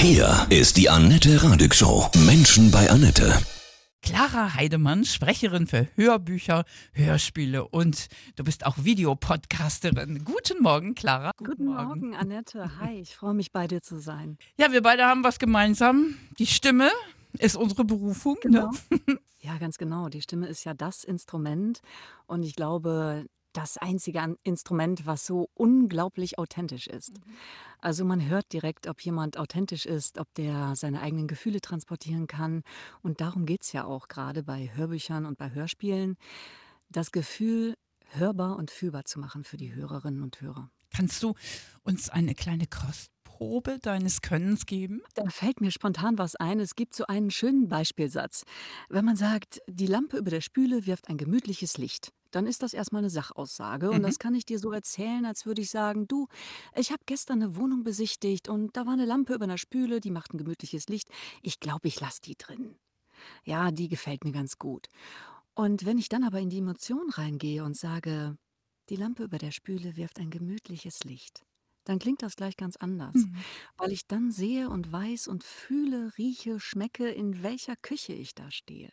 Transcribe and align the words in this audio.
Hier 0.00 0.46
ist 0.48 0.76
die 0.76 0.88
Annette 0.88 1.42
Radig 1.42 1.74
Show. 1.74 2.08
Menschen 2.24 2.70
bei 2.70 2.88
Annette. 2.88 3.36
Clara 4.00 4.54
Heidemann, 4.54 5.04
Sprecherin 5.04 5.66
für 5.66 5.88
Hörbücher, 5.96 6.64
Hörspiele 6.92 7.66
und 7.66 8.06
du 8.36 8.44
bist 8.44 8.64
auch 8.64 8.76
Videopodcasterin. 8.78 10.24
Guten 10.24 10.62
Morgen, 10.62 10.94
Clara. 10.94 11.32
Guten, 11.36 11.64
Morgen, 11.64 12.14
Annette. 12.14 12.78
Hi, 12.78 13.00
ich 13.00 13.16
freue 13.16 13.34
mich 13.34 13.50
bei 13.50 13.66
dir 13.66 13.82
zu 13.82 13.98
sein. 13.98 14.38
Ja, 14.56 14.70
wir 14.70 14.82
beide 14.82 15.04
haben 15.04 15.24
was 15.24 15.40
gemeinsam. 15.40 16.14
Die 16.38 16.46
Stimme 16.46 16.90
ist 17.32 17.56
unsere 17.56 17.84
Berufung. 17.84 18.36
Genau. 18.40 18.70
Ne? 18.90 19.18
Ja, 19.40 19.56
ganz 19.56 19.78
genau. 19.78 20.08
Die 20.08 20.20
Stimme 20.20 20.48
ist 20.48 20.64
ja 20.64 20.74
das 20.74 21.04
Instrument 21.04 21.80
und 22.26 22.42
ich 22.42 22.56
glaube, 22.56 23.24
das 23.52 23.78
einzige 23.78 24.36
Instrument, 24.42 25.06
was 25.06 25.26
so 25.26 25.48
unglaublich 25.54 26.38
authentisch 26.38 26.86
ist. 26.86 27.12
Also 27.80 28.04
man 28.04 28.26
hört 28.28 28.52
direkt, 28.52 28.86
ob 28.88 29.00
jemand 29.00 29.38
authentisch 29.38 29.86
ist, 29.86 30.18
ob 30.18 30.32
der 30.34 30.74
seine 30.76 31.00
eigenen 31.00 31.28
Gefühle 31.28 31.60
transportieren 31.60 32.26
kann. 32.26 32.62
Und 33.02 33.20
darum 33.20 33.46
geht 33.46 33.62
es 33.62 33.72
ja 33.72 33.84
auch 33.84 34.08
gerade 34.08 34.42
bei 34.42 34.70
Hörbüchern 34.74 35.26
und 35.26 35.38
bei 35.38 35.50
Hörspielen, 35.52 36.16
das 36.90 37.12
Gefühl 37.12 37.74
hörbar 38.10 38.56
und 38.56 38.70
fühlbar 38.70 39.04
zu 39.04 39.18
machen 39.20 39.44
für 39.44 39.56
die 39.56 39.74
Hörerinnen 39.74 40.22
und 40.22 40.40
Hörer. 40.40 40.70
Kannst 40.94 41.22
du 41.22 41.34
uns 41.82 42.08
eine 42.08 42.34
kleine 42.34 42.66
Kostprobe 42.66 43.78
deines 43.78 44.22
Könnens 44.22 44.66
geben? 44.66 45.02
Da 45.14 45.28
fällt 45.28 45.60
mir 45.60 45.70
spontan 45.70 46.18
was 46.18 46.34
ein. 46.36 46.60
Es 46.60 46.74
gibt 46.74 46.94
so 46.94 47.06
einen 47.06 47.30
schönen 47.30 47.68
Beispielsatz. 47.68 48.44
Wenn 48.88 49.04
man 49.04 49.16
sagt, 49.16 49.60
die 49.68 49.86
Lampe 49.86 50.16
über 50.16 50.30
der 50.30 50.40
Spüle 50.40 50.86
wirft 50.86 51.08
ein 51.08 51.18
gemütliches 51.18 51.76
Licht, 51.78 52.12
dann 52.30 52.46
ist 52.46 52.62
das 52.62 52.74
erstmal 52.74 53.00
eine 53.02 53.10
Sachaussage. 53.10 53.92
Und 53.92 54.02
Mhm. 54.02 54.04
das 54.04 54.18
kann 54.18 54.34
ich 54.34 54.44
dir 54.46 54.58
so 54.58 54.72
erzählen, 54.72 55.24
als 55.26 55.46
würde 55.46 55.62
ich 55.62 55.70
sagen, 55.70 56.06
du, 56.08 56.26
ich 56.76 56.90
habe 56.92 57.02
gestern 57.06 57.42
eine 57.42 57.56
Wohnung 57.56 57.82
besichtigt 57.84 58.48
und 58.48 58.76
da 58.76 58.86
war 58.86 58.92
eine 58.94 59.06
Lampe 59.06 59.34
über 59.34 59.44
einer 59.44 59.58
Spüle, 59.58 60.00
die 60.00 60.10
macht 60.10 60.34
ein 60.34 60.38
gemütliches 60.38 60.88
Licht. 60.88 61.08
Ich 61.42 61.60
glaube, 61.60 61.88
ich 61.88 62.00
lasse 62.00 62.20
die 62.22 62.36
drin. 62.36 62.76
Ja, 63.44 63.70
die 63.70 63.88
gefällt 63.88 64.24
mir 64.24 64.32
ganz 64.32 64.58
gut. 64.58 64.86
Und 65.54 65.84
wenn 65.86 65.98
ich 65.98 66.08
dann 66.08 66.24
aber 66.24 66.40
in 66.40 66.50
die 66.50 66.58
Emotion 66.58 67.10
reingehe 67.10 67.64
und 67.64 67.76
sage, 67.76 68.36
die 68.88 68.96
Lampe 68.96 69.24
über 69.24 69.38
der 69.38 69.52
Spüle 69.52 69.96
wirft 69.96 70.18
ein 70.20 70.30
gemütliches 70.30 71.04
Licht, 71.04 71.44
dann 71.84 71.98
klingt 71.98 72.22
das 72.22 72.36
gleich 72.36 72.56
ganz 72.56 72.76
anders, 72.76 73.24
Mhm. 73.24 73.44
weil 73.76 73.92
ich 73.92 74.06
dann 74.06 74.30
sehe 74.30 74.68
und 74.70 74.92
weiß 74.92 75.28
und 75.28 75.44
fühle, 75.44 76.12
rieche, 76.18 76.60
schmecke, 76.60 77.08
in 77.10 77.42
welcher 77.42 77.76
Küche 77.76 78.12
ich 78.12 78.34
da 78.34 78.50
stehe. 78.50 78.90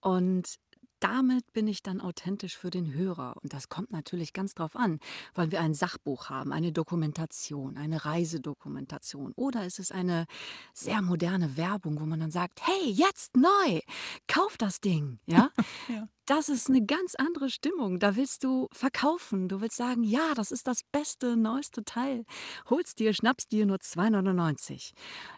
Und 0.00 0.56
damit 1.02 1.52
bin 1.52 1.66
ich 1.66 1.82
dann 1.82 2.00
authentisch 2.00 2.56
für 2.56 2.70
den 2.70 2.94
Hörer. 2.94 3.36
Und 3.42 3.52
das 3.52 3.68
kommt 3.68 3.90
natürlich 3.90 4.32
ganz 4.32 4.54
drauf 4.54 4.76
an, 4.76 5.00
weil 5.34 5.50
wir 5.50 5.60
ein 5.60 5.74
Sachbuch 5.74 6.30
haben, 6.30 6.52
eine 6.52 6.72
Dokumentation, 6.72 7.76
eine 7.76 8.04
Reisedokumentation. 8.04 9.32
Oder 9.34 9.66
ist 9.66 9.80
es 9.80 9.90
eine 9.90 10.26
sehr 10.74 11.02
moderne 11.02 11.56
Werbung, 11.56 12.00
wo 12.00 12.06
man 12.06 12.20
dann 12.20 12.30
sagt, 12.30 12.60
hey, 12.66 12.90
jetzt 12.90 13.36
neu, 13.36 13.80
kauf 14.28 14.56
das 14.56 14.80
Ding. 14.80 15.18
Ja? 15.26 15.50
Ja. 15.88 16.06
Das 16.34 16.48
ist 16.48 16.70
eine 16.70 16.82
ganz 16.82 17.14
andere 17.14 17.50
Stimmung. 17.50 17.98
Da 17.98 18.16
willst 18.16 18.42
du 18.42 18.66
verkaufen. 18.72 19.48
Du 19.48 19.60
willst 19.60 19.76
sagen, 19.76 20.02
ja, 20.02 20.32
das 20.34 20.50
ist 20.50 20.66
das 20.66 20.80
beste, 20.90 21.36
neueste 21.36 21.84
Teil. 21.84 22.24
Holst 22.70 23.00
dir, 23.00 23.12
schnappst 23.12 23.52
dir 23.52 23.66
nur 23.66 23.76
2,99. 23.76 24.92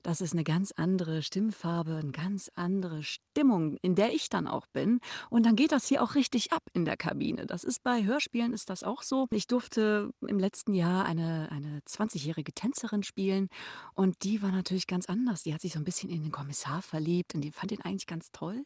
Das 0.04 0.20
ist 0.20 0.34
eine 0.34 0.44
ganz 0.44 0.70
andere 0.70 1.24
Stimmfarbe, 1.24 1.96
eine 1.96 2.12
ganz 2.12 2.48
andere 2.54 3.02
Stimmung, 3.02 3.76
in 3.82 3.96
der 3.96 4.14
ich 4.14 4.28
dann 4.28 4.46
auch 4.46 4.68
bin. 4.68 5.00
Und 5.30 5.46
dann 5.46 5.56
geht 5.56 5.72
das 5.72 5.88
hier 5.88 6.00
auch 6.00 6.14
richtig 6.14 6.52
ab 6.52 6.62
in 6.74 6.84
der 6.84 6.96
Kabine. 6.96 7.44
Das 7.44 7.64
ist 7.64 7.82
bei 7.82 8.04
Hörspielen 8.04 8.52
ist 8.52 8.70
das 8.70 8.84
auch 8.84 9.02
so. 9.02 9.26
Ich 9.32 9.48
durfte 9.48 10.12
im 10.20 10.38
letzten 10.38 10.74
Jahr 10.74 11.06
eine, 11.06 11.48
eine 11.50 11.80
20-jährige 11.88 12.52
Tänzerin 12.52 13.02
spielen 13.02 13.48
und 13.94 14.22
die 14.22 14.42
war 14.42 14.52
natürlich 14.52 14.86
ganz 14.86 15.06
anders. 15.06 15.42
Die 15.42 15.52
hat 15.52 15.60
sich 15.60 15.72
so 15.72 15.80
ein 15.80 15.84
bisschen 15.84 16.08
in 16.08 16.22
den 16.22 16.30
Kommissar 16.30 16.82
verliebt 16.82 17.34
und 17.34 17.40
die 17.40 17.50
fand 17.50 17.72
ihn 17.72 17.82
eigentlich 17.82 18.06
ganz 18.06 18.30
toll. 18.30 18.64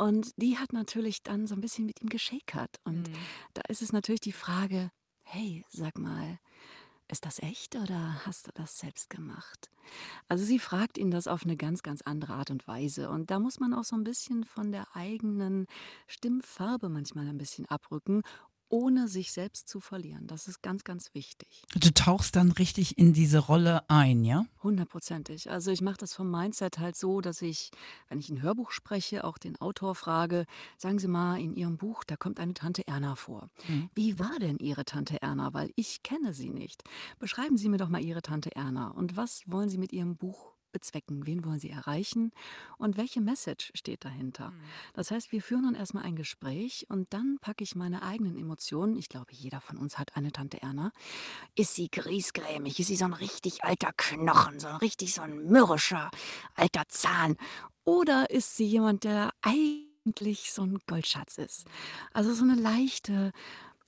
Und 0.00 0.30
die 0.36 0.58
hat 0.58 0.72
natürlich 0.72 1.24
dann 1.24 1.37
so 1.46 1.54
ein 1.54 1.60
bisschen 1.60 1.86
mit 1.86 2.00
ihm 2.02 2.08
geschäkert. 2.08 2.76
Und 2.84 3.08
Mhm. 3.08 3.14
da 3.54 3.62
ist 3.68 3.82
es 3.82 3.92
natürlich 3.92 4.20
die 4.20 4.32
Frage, 4.32 4.90
hey, 5.22 5.64
sag 5.70 5.98
mal, 5.98 6.38
ist 7.10 7.24
das 7.24 7.38
echt 7.38 7.74
oder 7.76 8.26
hast 8.26 8.46
du 8.48 8.52
das 8.54 8.78
selbst 8.78 9.08
gemacht? 9.08 9.70
Also 10.28 10.44
sie 10.44 10.58
fragt 10.58 10.98
ihn 10.98 11.10
das 11.10 11.26
auf 11.26 11.44
eine 11.44 11.56
ganz, 11.56 11.82
ganz 11.82 12.02
andere 12.02 12.34
Art 12.34 12.50
und 12.50 12.66
Weise. 12.68 13.08
Und 13.10 13.30
da 13.30 13.38
muss 13.38 13.60
man 13.60 13.72
auch 13.72 13.84
so 13.84 13.96
ein 13.96 14.04
bisschen 14.04 14.44
von 14.44 14.72
der 14.72 14.94
eigenen 14.94 15.66
Stimmfarbe 16.06 16.88
manchmal 16.90 17.28
ein 17.28 17.38
bisschen 17.38 17.66
abrücken, 17.66 18.22
ohne 18.68 19.08
sich 19.08 19.32
selbst 19.32 19.68
zu 19.68 19.80
verlieren. 19.80 20.26
Das 20.26 20.48
ist 20.48 20.62
ganz, 20.62 20.84
ganz 20.84 21.14
wichtig. 21.14 21.62
Du 21.74 21.92
tauchst 21.92 22.36
dann 22.36 22.52
richtig 22.52 22.98
in 22.98 23.12
diese 23.12 23.38
Rolle 23.38 23.88
ein, 23.88 24.24
ja? 24.24 24.44
Hundertprozentig. 24.62 25.50
Also 25.50 25.70
ich 25.70 25.80
mache 25.80 25.96
das 25.98 26.14
vom 26.14 26.30
Mindset 26.30 26.78
halt 26.78 26.96
so, 26.96 27.20
dass 27.20 27.42
ich, 27.42 27.70
wenn 28.08 28.18
ich 28.18 28.28
ein 28.28 28.42
Hörbuch 28.42 28.70
spreche, 28.70 29.24
auch 29.24 29.38
den 29.38 29.60
Autor 29.60 29.94
frage, 29.94 30.46
sagen 30.76 30.98
Sie 30.98 31.08
mal, 31.08 31.40
in 31.40 31.54
Ihrem 31.54 31.76
Buch, 31.78 32.04
da 32.04 32.16
kommt 32.16 32.40
eine 32.40 32.54
Tante 32.54 32.86
Erna 32.86 33.14
vor. 33.16 33.50
Mhm. 33.68 33.90
Wie 33.94 34.18
war 34.18 34.38
denn 34.40 34.58
Ihre 34.58 34.84
Tante 34.84 35.22
Erna? 35.22 35.54
Weil 35.54 35.72
ich 35.76 36.02
kenne 36.02 36.34
sie 36.34 36.50
nicht. 36.50 36.82
Beschreiben 37.18 37.56
Sie 37.56 37.68
mir 37.68 37.78
doch 37.78 37.88
mal 37.88 38.02
Ihre 38.02 38.22
Tante 38.22 38.54
Erna. 38.54 38.88
Und 38.88 39.16
was 39.16 39.42
wollen 39.46 39.68
Sie 39.68 39.78
mit 39.78 39.92
Ihrem 39.92 40.16
Buch 40.16 40.57
bezwecken? 40.72 41.26
Wen 41.26 41.44
wollen 41.44 41.58
Sie 41.58 41.70
erreichen? 41.70 42.32
Und 42.78 42.96
welche 42.96 43.20
Message 43.20 43.70
steht 43.74 44.04
dahinter? 44.04 44.52
Das 44.94 45.10
heißt, 45.10 45.32
wir 45.32 45.42
führen 45.42 45.64
dann 45.64 45.74
erstmal 45.74 46.04
ein 46.04 46.16
Gespräch 46.16 46.86
und 46.88 47.12
dann 47.12 47.38
packe 47.40 47.64
ich 47.64 47.74
meine 47.74 48.02
eigenen 48.02 48.36
Emotionen. 48.36 48.96
Ich 48.96 49.08
glaube, 49.08 49.32
jeder 49.32 49.60
von 49.60 49.76
uns 49.78 49.98
hat 49.98 50.16
eine 50.16 50.32
Tante 50.32 50.62
Erna. 50.62 50.92
Ist 51.54 51.74
sie 51.74 51.90
griesgrämig? 51.90 52.78
Ist 52.78 52.88
sie 52.88 52.96
so 52.96 53.04
ein 53.04 53.14
richtig 53.14 53.64
alter 53.64 53.92
Knochen? 53.96 54.60
So 54.60 54.68
ein 54.68 54.76
richtig 54.76 55.14
so 55.14 55.22
ein 55.22 55.44
mürrischer 55.44 56.10
alter 56.54 56.84
Zahn? 56.88 57.36
Oder 57.84 58.30
ist 58.30 58.56
sie 58.56 58.66
jemand, 58.66 59.04
der 59.04 59.30
eigentlich 59.40 60.52
so 60.52 60.62
ein 60.62 60.78
Goldschatz 60.86 61.38
ist? 61.38 61.66
Also 62.12 62.34
so 62.34 62.42
eine 62.42 62.54
leichte, 62.54 63.32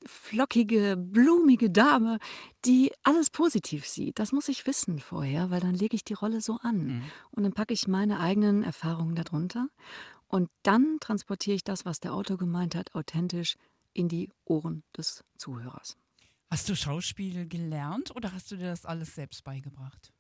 flockige, 0.07 0.97
blumige 0.97 1.71
Dame, 1.71 2.19
die 2.65 2.93
alles 3.03 3.31
positiv 3.31 3.87
sieht. 3.87 4.19
Das 4.19 4.33
muss 4.33 4.49
ich 4.49 4.67
wissen 4.67 4.99
vorher, 4.99 5.51
weil 5.51 5.61
dann 5.61 5.75
lege 5.75 5.95
ich 5.95 6.05
die 6.05 6.15
Rolle 6.15 6.41
so 6.41 6.59
an. 6.63 6.87
Mhm. 6.87 7.03
Und 7.31 7.43
dann 7.43 7.53
packe 7.53 7.75
ich 7.75 7.89
meine 7.89 8.21
eigenen 8.21 8.63
Erfahrungen 8.63 9.15
darunter. 9.15 9.69
Und 10.29 10.49
dann 10.63 10.99
transportiere 11.01 11.57
ich 11.57 11.65
das, 11.65 11.85
was 11.85 12.01
der 12.01 12.15
Autor 12.15 12.39
gemeint 12.39 12.75
hat, 12.75 12.95
authentisch 12.95 13.57
in 13.93 14.09
die 14.09 14.31
Ohren 14.45 14.85
des 14.97 15.25
Zuhörers. 15.37 15.97
Hast 16.51 16.69
du 16.69 16.75
Schauspiel 16.75 17.47
gelernt 17.47 18.15
oder 18.15 18.33
hast 18.33 18.51
du 18.51 18.57
dir 18.57 18.67
das 18.67 18.85
alles 18.85 19.15
selbst 19.15 19.45
beigebracht? 19.45 20.13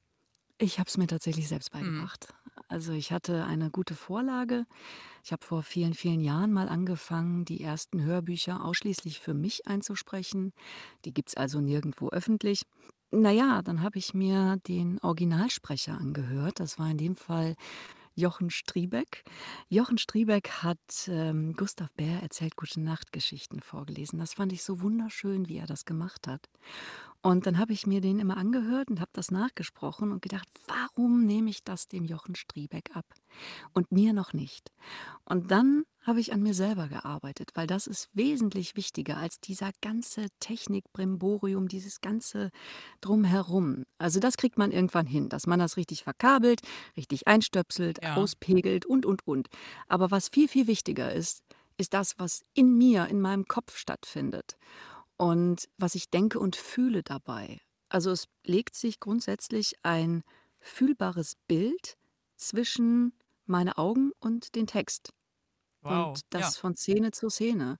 Ich 0.60 0.78
habe 0.78 0.88
es 0.88 0.96
mir 0.98 1.06
tatsächlich 1.06 1.48
selbst 1.48 1.70
Mhm. 1.80 2.10
beigebracht. 2.10 2.34
Also 2.68 2.92
ich 2.92 3.12
hatte 3.12 3.44
eine 3.44 3.70
gute 3.70 3.94
Vorlage. 3.94 4.66
Ich 5.24 5.32
habe 5.32 5.44
vor 5.44 5.62
vielen, 5.62 5.94
vielen 5.94 6.20
Jahren 6.20 6.52
mal 6.52 6.68
angefangen, 6.68 7.44
die 7.44 7.62
ersten 7.62 8.02
Hörbücher 8.02 8.64
ausschließlich 8.64 9.20
für 9.20 9.34
mich 9.34 9.66
einzusprechen. 9.66 10.52
Die 11.04 11.14
gibt 11.14 11.30
es 11.30 11.36
also 11.36 11.60
nirgendwo 11.60 12.10
öffentlich. 12.10 12.62
Naja, 13.10 13.62
dann 13.62 13.82
habe 13.82 13.98
ich 13.98 14.14
mir 14.14 14.58
den 14.68 15.00
Originalsprecher 15.00 15.98
angehört. 15.98 16.60
Das 16.60 16.78
war 16.78 16.90
in 16.90 16.98
dem 16.98 17.16
Fall 17.16 17.56
Jochen 18.14 18.50
Striebeck. 18.50 19.24
Jochen 19.68 19.98
Striebeck 19.98 20.50
hat 20.62 20.78
ähm, 21.08 21.54
Gustav 21.54 21.92
Bär 21.94 22.22
erzählt 22.22 22.56
Gute 22.56 22.80
Nacht 22.80 23.12
Geschichten 23.12 23.60
vorgelesen. 23.62 24.18
Das 24.18 24.34
fand 24.34 24.52
ich 24.52 24.62
so 24.64 24.80
wunderschön, 24.82 25.48
wie 25.48 25.58
er 25.58 25.66
das 25.66 25.84
gemacht 25.86 26.26
hat. 26.28 26.48
Und 27.22 27.46
dann 27.46 27.58
habe 27.58 27.74
ich 27.74 27.86
mir 27.86 28.00
den 28.00 28.18
immer 28.18 28.38
angehört 28.38 28.88
und 28.90 28.98
habe 29.00 29.10
das 29.12 29.30
nachgesprochen 29.30 30.10
und 30.10 30.22
gedacht, 30.22 30.48
warum 30.66 31.26
nehme 31.26 31.50
ich 31.50 31.62
das 31.62 31.86
dem 31.86 32.04
Jochen 32.04 32.34
Striebeck 32.34 32.96
ab 32.96 33.04
und 33.74 33.92
mir 33.92 34.14
noch 34.14 34.32
nicht? 34.32 34.72
Und 35.24 35.50
dann 35.50 35.84
habe 36.02 36.20
ich 36.20 36.32
an 36.32 36.42
mir 36.42 36.54
selber 36.54 36.88
gearbeitet, 36.88 37.50
weil 37.54 37.66
das 37.66 37.86
ist 37.86 38.08
wesentlich 38.14 38.74
wichtiger 38.74 39.18
als 39.18 39.38
dieser 39.38 39.70
ganze 39.82 40.28
Technikbrimborium, 40.40 41.68
dieses 41.68 42.00
ganze 42.00 42.50
Drumherum. 43.02 43.84
Also 43.98 44.18
das 44.18 44.38
kriegt 44.38 44.56
man 44.56 44.72
irgendwann 44.72 45.06
hin, 45.06 45.28
dass 45.28 45.46
man 45.46 45.58
das 45.58 45.76
richtig 45.76 46.04
verkabelt, 46.04 46.62
richtig 46.96 47.28
einstöpselt, 47.28 47.98
Ja. 48.02 48.16
auspegelt 48.16 48.86
und, 48.86 49.04
und, 49.04 49.26
und. 49.26 49.48
Aber 49.88 50.10
was 50.10 50.28
viel, 50.28 50.48
viel 50.48 50.66
wichtiger 50.66 51.12
ist, 51.12 51.42
ist 51.76 51.92
das, 51.94 52.18
was 52.18 52.44
in 52.54 52.76
mir, 52.78 53.06
in 53.06 53.20
meinem 53.20 53.46
Kopf 53.46 53.76
stattfindet 53.76 54.56
und 55.20 55.68
was 55.76 55.96
ich 55.96 56.08
denke 56.08 56.38
und 56.38 56.56
fühle 56.56 57.02
dabei. 57.02 57.60
Also 57.90 58.10
es 58.10 58.26
legt 58.42 58.74
sich 58.74 59.00
grundsätzlich 59.00 59.74
ein 59.82 60.22
fühlbares 60.60 61.36
Bild 61.46 61.98
zwischen 62.36 63.12
meine 63.44 63.76
Augen 63.76 64.12
und 64.18 64.54
den 64.54 64.66
Text. 64.66 65.12
Wow. 65.82 66.08
Und 66.08 66.22
das 66.30 66.54
ja. 66.54 66.60
von 66.62 66.74
Szene 66.74 67.10
zu 67.10 67.28
Szene. 67.28 67.76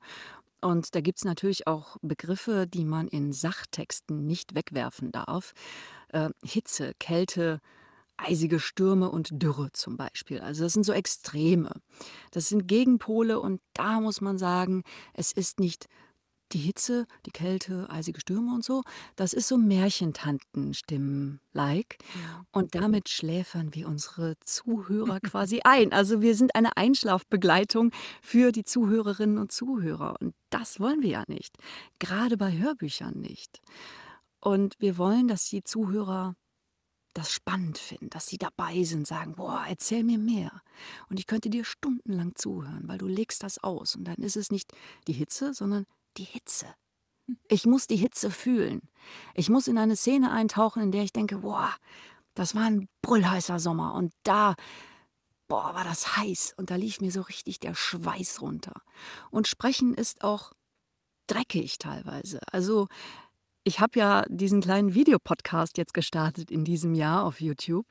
Und 0.61 0.95
da 0.95 1.01
gibt 1.01 1.17
es 1.17 1.25
natürlich 1.25 1.67
auch 1.67 1.97
Begriffe, 2.03 2.67
die 2.67 2.85
man 2.85 3.09
in 3.09 3.33
Sachtexten 3.33 4.27
nicht 4.27 4.55
wegwerfen 4.55 5.11
darf. 5.11 5.55
Äh, 6.09 6.29
Hitze, 6.45 6.93
Kälte, 7.01 7.63
eisige 8.19 8.61
Stürme 8.61 9.11
und 9.11 9.31
Dürre 9.43 9.73
zum 9.73 9.97
Beispiel. 9.97 10.41
Also 10.41 10.65
das 10.65 10.75
sind 10.75 10.85
so 10.85 10.93
Extreme. 10.93 11.73
Das 12.33 12.51
sind 12.51 12.67
Gegenpole 12.67 13.41
und 13.41 13.63
da 13.73 13.99
muss 13.99 14.21
man 14.21 14.37
sagen, 14.37 14.83
es 15.15 15.33
ist 15.33 15.59
nicht 15.59 15.89
die 16.52 16.58
Hitze, 16.58 17.06
die 17.26 17.31
Kälte, 17.31 17.88
eisige 17.91 18.20
Stürme 18.20 18.55
und 18.55 18.64
so, 18.64 18.82
das 19.17 19.32
ist 19.32 19.49
so 19.49 19.56
Märchentantenstimmen-like. 19.56 21.99
Und 22.52 22.75
damit 22.75 23.08
schläfern 23.08 23.75
wir 23.75 23.88
unsere 23.88 24.38
Zuhörer 24.41 25.20
quasi 25.20 25.61
ein. 25.64 25.93
Also 25.93 26.23
wir 26.23 26.35
sind 26.35 26.55
eine 26.55 26.76
Einschlafbegleitung 26.76 27.93
für 28.23 28.52
die 28.52 28.64
Zuhörerinnen 28.64 29.38
und 29.38 29.52
Zuhörer. 29.52 30.17
Und 30.20 30.35
das 30.50 30.81
wollen 30.81 31.02
wir 31.02 31.11
ja 31.11 31.25
nicht. 31.29 31.56
Gerade 31.99 32.37
bei 32.37 32.56
Hörbüchern 32.56 33.19
nicht. 33.19 33.61
Und 34.41 34.75
wir 34.79 34.99
wollen, 34.99 35.29
dass 35.29 35.49
die 35.49 35.62
Zuhörer 35.62 36.35
das 37.14 37.32
spannend 37.32 37.79
finden, 37.79 38.11
dass 38.11 38.26
sie 38.26 38.38
dabei 38.38 38.85
sind, 38.85 39.06
sagen, 39.06 39.35
boah, 39.35 39.64
erzähl 39.69 40.05
mir 40.05 40.19
mehr. 40.19 40.62
Und 41.08 41.19
ich 41.19 41.26
könnte 41.26 41.50
dir 41.50 41.64
stundenlang 41.64 42.35
zuhören, 42.37 42.85
weil 42.87 42.99
du 42.99 43.06
legst 43.06 43.43
das 43.43 43.62
aus. 43.62 43.97
Und 43.97 44.05
dann 44.05 44.17
ist 44.17 44.37
es 44.37 44.50
nicht 44.50 44.73
die 45.08 45.12
Hitze, 45.12 45.52
sondern 45.52 45.87
die 46.17 46.25
Hitze. 46.25 46.67
Ich 47.49 47.67
muss 47.67 47.87
die 47.87 47.97
Hitze 47.97 48.31
fühlen. 48.31 48.83
Ich 49.35 49.49
muss 49.49 49.69
in 49.69 49.79
eine 49.79 49.97
Szene 49.97 50.31
eintauchen, 50.31 50.83
in 50.83 50.93
der 50.93 51.03
ich 51.03 51.12
denke, 51.12 51.39
boah, 51.39 51.75
das 52.35 52.55
war 52.55 52.65
ein 52.65 52.89
brüllheißer 53.03 53.59
Sommer 53.59 53.95
und 53.95 54.12
da, 54.23 54.55
boah, 55.49 55.75
war 55.75 55.85
das 55.85 56.17
heiß 56.17 56.55
und 56.57 56.71
da 56.71 56.77
lief 56.77 57.01
mir 57.01 57.12
so 57.12 57.23
richtig 57.23 57.61
der 57.61 57.75
Schweiß 57.75 58.41
runter. 58.41 58.83
Und 59.31 59.49
sprechen 59.49 59.95
ist 59.95 60.23
auch 60.25 60.53
dreckig 61.27 61.79
teilweise. 61.79 62.41
Also 62.51 62.89
ich 63.65 63.81
habe 63.81 63.99
ja 63.99 64.25
diesen 64.29 64.61
kleinen 64.61 64.95
Videopodcast 64.95 65.79
jetzt 65.79 65.95
gestartet 65.95 66.51
in 66.51 66.65
diesem 66.65 66.95
Jahr 66.95 67.25
auf 67.25 67.41
YouTube 67.41 67.87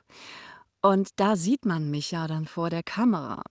und 0.82 1.10
da 1.18 1.36
sieht 1.36 1.66
man 1.66 1.90
mich 1.92 2.12
ja 2.12 2.28
dann 2.28 2.46
vor 2.46 2.70
der 2.70 2.84
Kamera. 2.84 3.44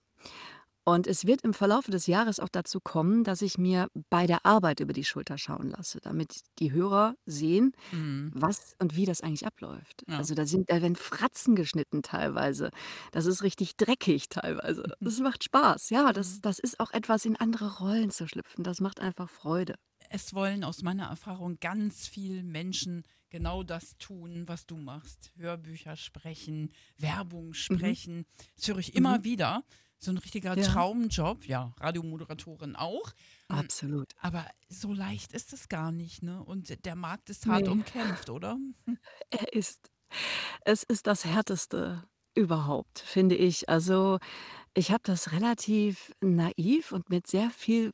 Und 0.89 1.05
es 1.07 1.25
wird 1.27 1.41
im 1.41 1.53
Verlaufe 1.53 1.91
des 1.91 2.07
Jahres 2.07 2.39
auch 2.39 2.49
dazu 2.49 2.79
kommen, 2.79 3.23
dass 3.23 3.41
ich 3.43 3.57
mir 3.57 3.89
bei 4.09 4.25
der 4.25 4.45
Arbeit 4.45 4.79
über 4.79 4.91
die 4.93 5.03
Schulter 5.05 5.37
schauen 5.37 5.69
lasse, 5.69 5.99
damit 6.01 6.41
die 6.57 6.71
Hörer 6.71 7.15
sehen, 7.27 7.73
Mhm. 7.91 8.31
was 8.33 8.73
und 8.79 8.95
wie 8.95 9.05
das 9.05 9.21
eigentlich 9.21 9.45
abläuft. 9.45 10.03
Ja. 10.07 10.17
Also 10.17 10.33
da 10.33 10.45
sind, 10.45 10.69
da 10.71 10.81
werden 10.81 10.95
Fratzen 10.95 11.55
geschnitten 11.55 12.01
teilweise. 12.01 12.71
Das 13.11 13.25
ist 13.27 13.43
richtig 13.43 13.75
dreckig 13.77 14.29
teilweise. 14.29 14.83
Das 14.99 15.19
macht 15.19 15.43
Spaß. 15.43 15.89
Ja, 15.91 16.11
das, 16.13 16.41
das 16.41 16.59
ist 16.59 16.79
auch 16.79 16.91
etwas, 16.91 17.25
in 17.25 17.35
andere 17.35 17.77
Rollen 17.79 18.09
zu 18.09 18.27
schlüpfen. 18.27 18.63
Das 18.63 18.79
macht 18.81 18.99
einfach 18.99 19.29
Freude. 19.29 19.75
Es 20.09 20.33
wollen 20.33 20.63
aus 20.63 20.81
meiner 20.81 21.05
Erfahrung 21.07 21.59
ganz 21.59 22.07
viele 22.07 22.41
Menschen 22.41 23.03
genau 23.29 23.61
das 23.63 23.95
tun, 23.99 24.43
was 24.47 24.65
du 24.65 24.77
machst. 24.77 25.31
Hörbücher 25.37 25.95
sprechen, 25.95 26.71
Werbung 26.97 27.53
sprechen. 27.53 28.25
Das 28.55 28.67
höre 28.67 28.79
ich 28.79 28.95
immer 28.95 29.19
Mhm. 29.19 29.23
wieder. 29.23 29.63
So 30.01 30.11
ein 30.11 30.17
richtiger 30.17 30.55
Ja. 30.55 30.59
Traumjob. 30.59 31.45
Ja, 31.45 31.73
Radiomoderatorin 31.79 32.75
auch. 32.77 33.11
Absolut. 33.51 34.13
Aber 34.17 34.45
so 34.69 34.93
leicht 34.93 35.33
ist 35.33 35.53
es 35.53 35.69
gar 35.69 35.91
nicht, 35.91 36.23
ne? 36.23 36.43
Und 36.43 36.85
der 36.85 36.95
Markt 36.95 37.29
ist 37.29 37.47
hart 37.47 37.67
Nee. 37.67 37.69
umkämpft, 37.69 38.29
oder? 38.29 38.57
Er 39.31 39.53
ist 39.53 39.89
es 40.65 40.83
ist 40.83 41.07
das 41.07 41.25
Härteste 41.25 42.05
überhaupt, 42.35 42.99
finde 42.99 43.35
ich. 43.35 43.69
Also, 43.69 44.19
ich 44.75 44.91
habe 44.91 45.01
das 45.05 45.33
relativ 45.33 46.11
naiv 46.21 46.91
und 46.93 47.09
mit 47.09 47.27
sehr 47.27 47.51
viel, 47.51 47.91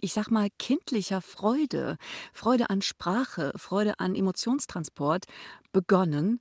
ich 0.00 0.12
sage 0.14 0.32
mal, 0.34 0.48
kindlicher 0.58 1.22
Freude, 1.22 1.96
Freude 2.34 2.70
an 2.70 2.82
Sprache, 2.82 3.52
Freude 3.56 4.00
an 4.00 4.14
Emotionstransport 4.16 5.26
begonnen, 5.72 6.40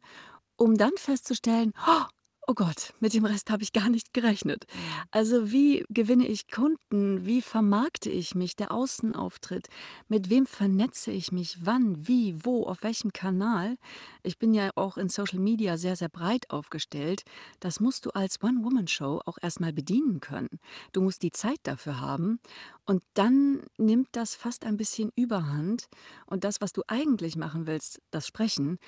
um 0.57 0.77
dann 0.77 0.93
festzustellen: 0.97 1.73
„Oh 1.87 2.05
oh 2.49 2.55
Gott, 2.55 2.95
mit 2.99 3.13
dem 3.13 3.25
Rest 3.25 3.51
habe 3.51 3.61
ich 3.61 3.73
gar 3.73 3.89
nicht 3.89 4.11
gerechnet.“ 4.11 4.65
Also, 5.11 5.51
wie 5.51 5.85
gewinne 5.89 6.27
ich 6.27 6.49
Kunden? 6.49 7.23
Wie 7.23 7.43
vermarkte 7.43 8.09
ich 8.09 8.33
mich? 8.33 8.55
Der 8.55 8.71
Außenauftritt. 8.71 9.67
Mit 10.07 10.31
wem 10.31 10.47
vernetze 10.47 11.11
ich 11.11 11.31
mich? 11.31 11.59
Wann? 11.61 12.07
Wie? 12.07 12.43
Wo? 12.43 12.65
Auf 12.65 12.81
welchem 12.81 13.13
Kanal? 13.13 13.77
Ich 14.23 14.39
bin 14.39 14.55
ja 14.55 14.71
auch 14.73 14.97
in 14.97 15.09
Social 15.09 15.37
Media 15.37 15.77
sehr, 15.77 15.95
sehr 15.95 16.09
breit 16.09 16.49
aufgestellt. 16.49 17.21
Das 17.59 17.79
musst 17.79 18.07
du 18.07 18.09
als 18.11 18.41
One-Woman-Show 18.41 19.21
auch 19.27 19.37
erstmal 19.39 19.71
bedienen 19.71 20.19
können. 20.19 20.59
Du 20.91 21.01
musst 21.01 21.21
die 21.21 21.31
Zeit 21.31 21.59
dafür 21.63 22.01
haben. 22.01 22.39
Und 22.85 23.03
dann 23.13 23.61
nimmt 23.77 24.07
das 24.13 24.33
fast 24.33 24.65
ein 24.65 24.75
bisschen 24.75 25.11
Überhand. 25.15 25.87
Und 26.25 26.43
das, 26.43 26.61
was 26.61 26.73
du 26.73 26.81
eigentlich 26.87 27.35
machen 27.35 27.67
willst, 27.67 28.01
das 28.09 28.25
Sprechen, 28.25 28.79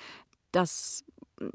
das 0.50 1.04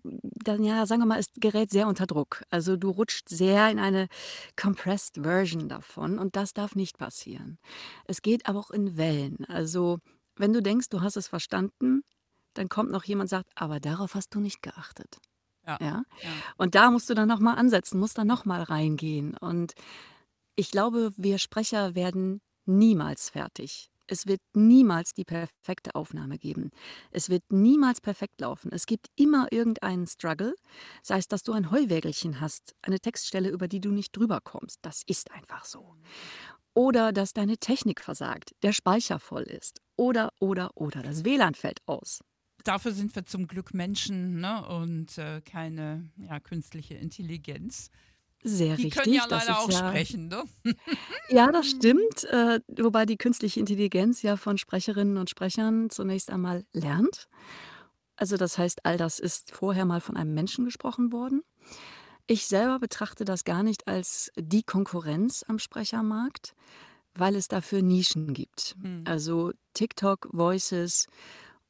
dann 0.03 0.63
ja, 0.63 0.85
sagen 0.85 1.01
wir 1.01 1.05
mal, 1.05 1.19
es 1.19 1.29
gerät 1.35 1.69
sehr 1.69 1.87
unter 1.87 2.05
Druck. 2.05 2.43
Also 2.49 2.77
du 2.77 2.89
rutscht 2.89 3.29
sehr 3.29 3.69
in 3.69 3.79
eine 3.79 4.07
compressed 4.55 5.19
Version 5.23 5.69
davon 5.69 6.19
und 6.19 6.35
das 6.35 6.53
darf 6.53 6.75
nicht 6.75 6.97
passieren. 6.97 7.57
Es 8.05 8.21
geht 8.21 8.47
aber 8.47 8.59
auch 8.59 8.71
in 8.71 8.97
Wellen. 8.97 9.45
Also 9.47 9.99
wenn 10.35 10.53
du 10.53 10.61
denkst, 10.61 10.89
du 10.89 11.01
hast 11.01 11.17
es 11.17 11.27
verstanden, 11.27 12.03
dann 12.53 12.69
kommt 12.69 12.91
noch 12.91 13.03
jemand 13.03 13.25
und 13.25 13.29
sagt, 13.29 13.49
aber 13.55 13.79
darauf 13.79 14.15
hast 14.15 14.33
du 14.33 14.39
nicht 14.39 14.61
geachtet. 14.61 15.17
Ja. 15.65 15.77
Ja? 15.81 16.03
Ja. 16.21 16.29
Und 16.57 16.75
da 16.75 16.91
musst 16.91 17.09
du 17.09 17.13
dann 17.13 17.27
nochmal 17.27 17.57
ansetzen, 17.57 17.99
musst 17.99 18.17
dann 18.17 18.27
nochmal 18.27 18.63
reingehen. 18.63 19.35
Und 19.37 19.73
ich 20.55 20.71
glaube, 20.71 21.11
wir 21.17 21.37
Sprecher 21.37 21.93
werden 21.93 22.41
niemals 22.65 23.29
fertig. 23.29 23.89
Es 24.07 24.25
wird 24.25 24.39
niemals 24.53 25.13
die 25.13 25.25
perfekte 25.25 25.95
Aufnahme 25.95 26.37
geben. 26.37 26.71
Es 27.11 27.29
wird 27.29 27.43
niemals 27.51 28.01
perfekt 28.01 28.39
laufen. 28.41 28.71
Es 28.71 28.85
gibt 28.85 29.07
immer 29.15 29.51
irgendeinen 29.51 30.07
Struggle, 30.07 30.55
sei 31.03 31.17
es, 31.17 31.27
dass 31.27 31.43
du 31.43 31.51
ein 31.53 31.71
Heuwägelchen 31.71 32.39
hast, 32.39 32.75
eine 32.81 32.99
Textstelle, 32.99 33.49
über 33.49 33.67
die 33.67 33.81
du 33.81 33.91
nicht 33.91 34.15
drüber 34.15 34.39
kommst. 34.41 34.79
Das 34.81 35.03
ist 35.05 35.31
einfach 35.31 35.65
so. 35.65 35.95
Oder 36.73 37.11
dass 37.11 37.33
deine 37.33 37.57
Technik 37.57 38.01
versagt, 38.01 38.51
der 38.63 38.71
Speicher 38.71 39.19
voll 39.19 39.43
ist. 39.43 39.81
Oder, 39.95 40.31
oder, 40.39 40.71
oder, 40.75 41.01
das 41.01 41.25
WLAN 41.25 41.55
fällt 41.55 41.79
aus. 41.87 42.21
Dafür 42.63 42.91
sind 42.91 43.15
wir 43.15 43.25
zum 43.25 43.47
Glück 43.47 43.73
Menschen 43.73 44.39
ne? 44.39 44.65
und 44.67 45.17
äh, 45.17 45.41
keine 45.41 46.09
ja, 46.17 46.39
künstliche 46.39 46.95
Intelligenz. 46.95 47.89
Sehr 48.47 48.77
Die 48.77 48.83
richtig. 48.83 49.03
können 49.03 49.15
ja 49.15 49.25
leider 49.29 49.51
ist 49.51 49.57
auch 49.57 49.69
ja, 49.69 49.89
sprechen. 49.89 50.27
Ne? 50.29 50.43
Ja, 51.29 51.51
das 51.51 51.69
stimmt. 51.69 52.23
Äh, 52.25 52.61
wobei 52.77 53.05
die 53.05 53.17
künstliche 53.17 53.59
Intelligenz 53.59 54.21
ja 54.21 54.37
von 54.37 54.57
Sprecherinnen 54.57 55.17
und 55.17 55.29
Sprechern 55.29 55.89
zunächst 55.89 56.31
einmal 56.31 56.65
lernt. 56.71 57.27
Also 58.15 58.37
das 58.37 58.57
heißt, 58.57 58.85
all 58.85 58.97
das 58.97 59.19
ist 59.19 59.51
vorher 59.51 59.85
mal 59.85 60.01
von 60.01 60.15
einem 60.15 60.33
Menschen 60.33 60.65
gesprochen 60.65 61.11
worden. 61.11 61.43
Ich 62.25 62.47
selber 62.47 62.79
betrachte 62.79 63.25
das 63.25 63.43
gar 63.43 63.63
nicht 63.63 63.87
als 63.87 64.31
die 64.37 64.63
Konkurrenz 64.63 65.43
am 65.47 65.59
Sprechermarkt, 65.59 66.55
weil 67.13 67.35
es 67.35 67.47
dafür 67.47 67.81
Nischen 67.81 68.33
gibt. 68.33 68.75
Hm. 68.81 69.03
Also 69.05 69.51
TikTok, 69.73 70.29
Voices 70.31 71.07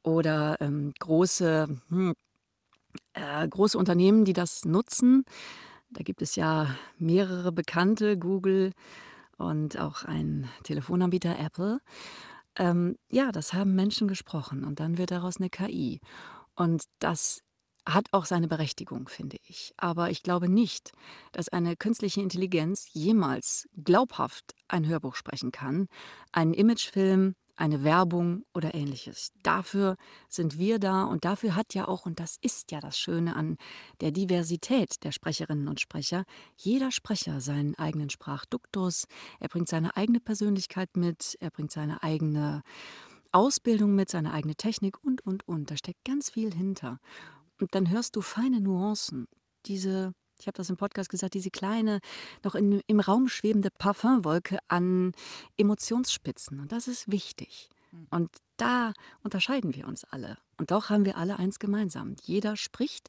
oder 0.02 0.56
ähm, 0.60 0.92
große, 0.98 1.68
hm, 1.88 2.14
äh, 3.14 3.48
große 3.48 3.76
Unternehmen, 3.76 4.24
die 4.24 4.32
das 4.32 4.64
nutzen. 4.64 5.24
Da 5.90 6.02
gibt 6.02 6.22
es 6.22 6.36
ja 6.36 6.74
mehrere 6.98 7.52
bekannte, 7.52 8.18
Google 8.18 8.72
und 9.38 9.78
auch 9.78 10.04
ein 10.04 10.48
Telefonanbieter 10.64 11.38
Apple. 11.38 11.80
Ähm, 12.56 12.96
ja, 13.10 13.32
das 13.32 13.54
haben 13.54 13.74
Menschen 13.74 14.08
gesprochen 14.08 14.64
und 14.64 14.80
dann 14.80 14.98
wird 14.98 15.10
daraus 15.12 15.38
eine 15.38 15.48
KI. 15.48 16.00
Und 16.54 16.84
das 16.98 17.42
hat 17.86 18.08
auch 18.12 18.26
seine 18.26 18.48
Berechtigung, 18.48 19.08
finde 19.08 19.38
ich. 19.46 19.72
Aber 19.78 20.10
ich 20.10 20.22
glaube 20.22 20.48
nicht, 20.48 20.92
dass 21.32 21.48
eine 21.48 21.76
künstliche 21.76 22.20
Intelligenz 22.20 22.88
jemals 22.92 23.66
glaubhaft 23.82 24.54
ein 24.66 24.86
Hörbuch 24.86 25.14
sprechen 25.14 25.52
kann, 25.52 25.88
einen 26.32 26.52
Imagefilm, 26.52 27.34
eine 27.58 27.82
Werbung 27.82 28.44
oder 28.54 28.74
ähnliches. 28.74 29.32
Dafür 29.42 29.96
sind 30.28 30.58
wir 30.58 30.78
da 30.78 31.04
und 31.04 31.24
dafür 31.24 31.56
hat 31.56 31.74
ja 31.74 31.88
auch, 31.88 32.06
und 32.06 32.20
das 32.20 32.36
ist 32.40 32.70
ja 32.70 32.80
das 32.80 32.98
Schöne 32.98 33.34
an 33.34 33.56
der 34.00 34.12
Diversität 34.12 35.02
der 35.04 35.12
Sprecherinnen 35.12 35.68
und 35.68 35.80
Sprecher, 35.80 36.24
jeder 36.56 36.92
Sprecher 36.92 37.40
seinen 37.40 37.74
eigenen 37.74 38.10
Sprachduktus, 38.10 39.06
er 39.40 39.48
bringt 39.48 39.68
seine 39.68 39.96
eigene 39.96 40.20
Persönlichkeit 40.20 40.96
mit, 40.96 41.36
er 41.40 41.50
bringt 41.50 41.72
seine 41.72 42.02
eigene 42.02 42.62
Ausbildung 43.32 43.94
mit, 43.94 44.08
seine 44.08 44.32
eigene 44.32 44.54
Technik 44.54 45.02
und, 45.02 45.20
und, 45.26 45.46
und. 45.46 45.70
Da 45.70 45.76
steckt 45.76 46.04
ganz 46.04 46.30
viel 46.30 46.54
hinter. 46.54 46.98
Und 47.60 47.74
dann 47.74 47.90
hörst 47.90 48.14
du 48.14 48.20
feine 48.20 48.60
Nuancen, 48.60 49.26
diese, 49.66 50.14
ich 50.40 50.46
habe 50.46 50.56
das 50.56 50.70
im 50.70 50.76
Podcast 50.76 51.10
gesagt, 51.10 51.34
diese 51.34 51.50
kleine, 51.50 52.00
noch 52.44 52.54
in, 52.54 52.80
im 52.86 53.00
Raum 53.00 53.28
schwebende 53.28 53.70
Parfumwolke 53.70 54.58
an 54.68 55.12
Emotionsspitzen. 55.56 56.60
Und 56.60 56.72
das 56.72 56.88
ist 56.88 57.10
wichtig. 57.10 57.68
Und 58.10 58.30
da 58.56 58.92
unterscheiden 59.22 59.74
wir 59.74 59.86
uns 59.86 60.04
alle. 60.04 60.38
Und 60.58 60.70
doch 60.70 60.90
haben 60.90 61.04
wir 61.04 61.16
alle 61.16 61.38
eins 61.38 61.58
gemeinsam. 61.58 62.16
Jeder 62.22 62.56
spricht 62.56 63.08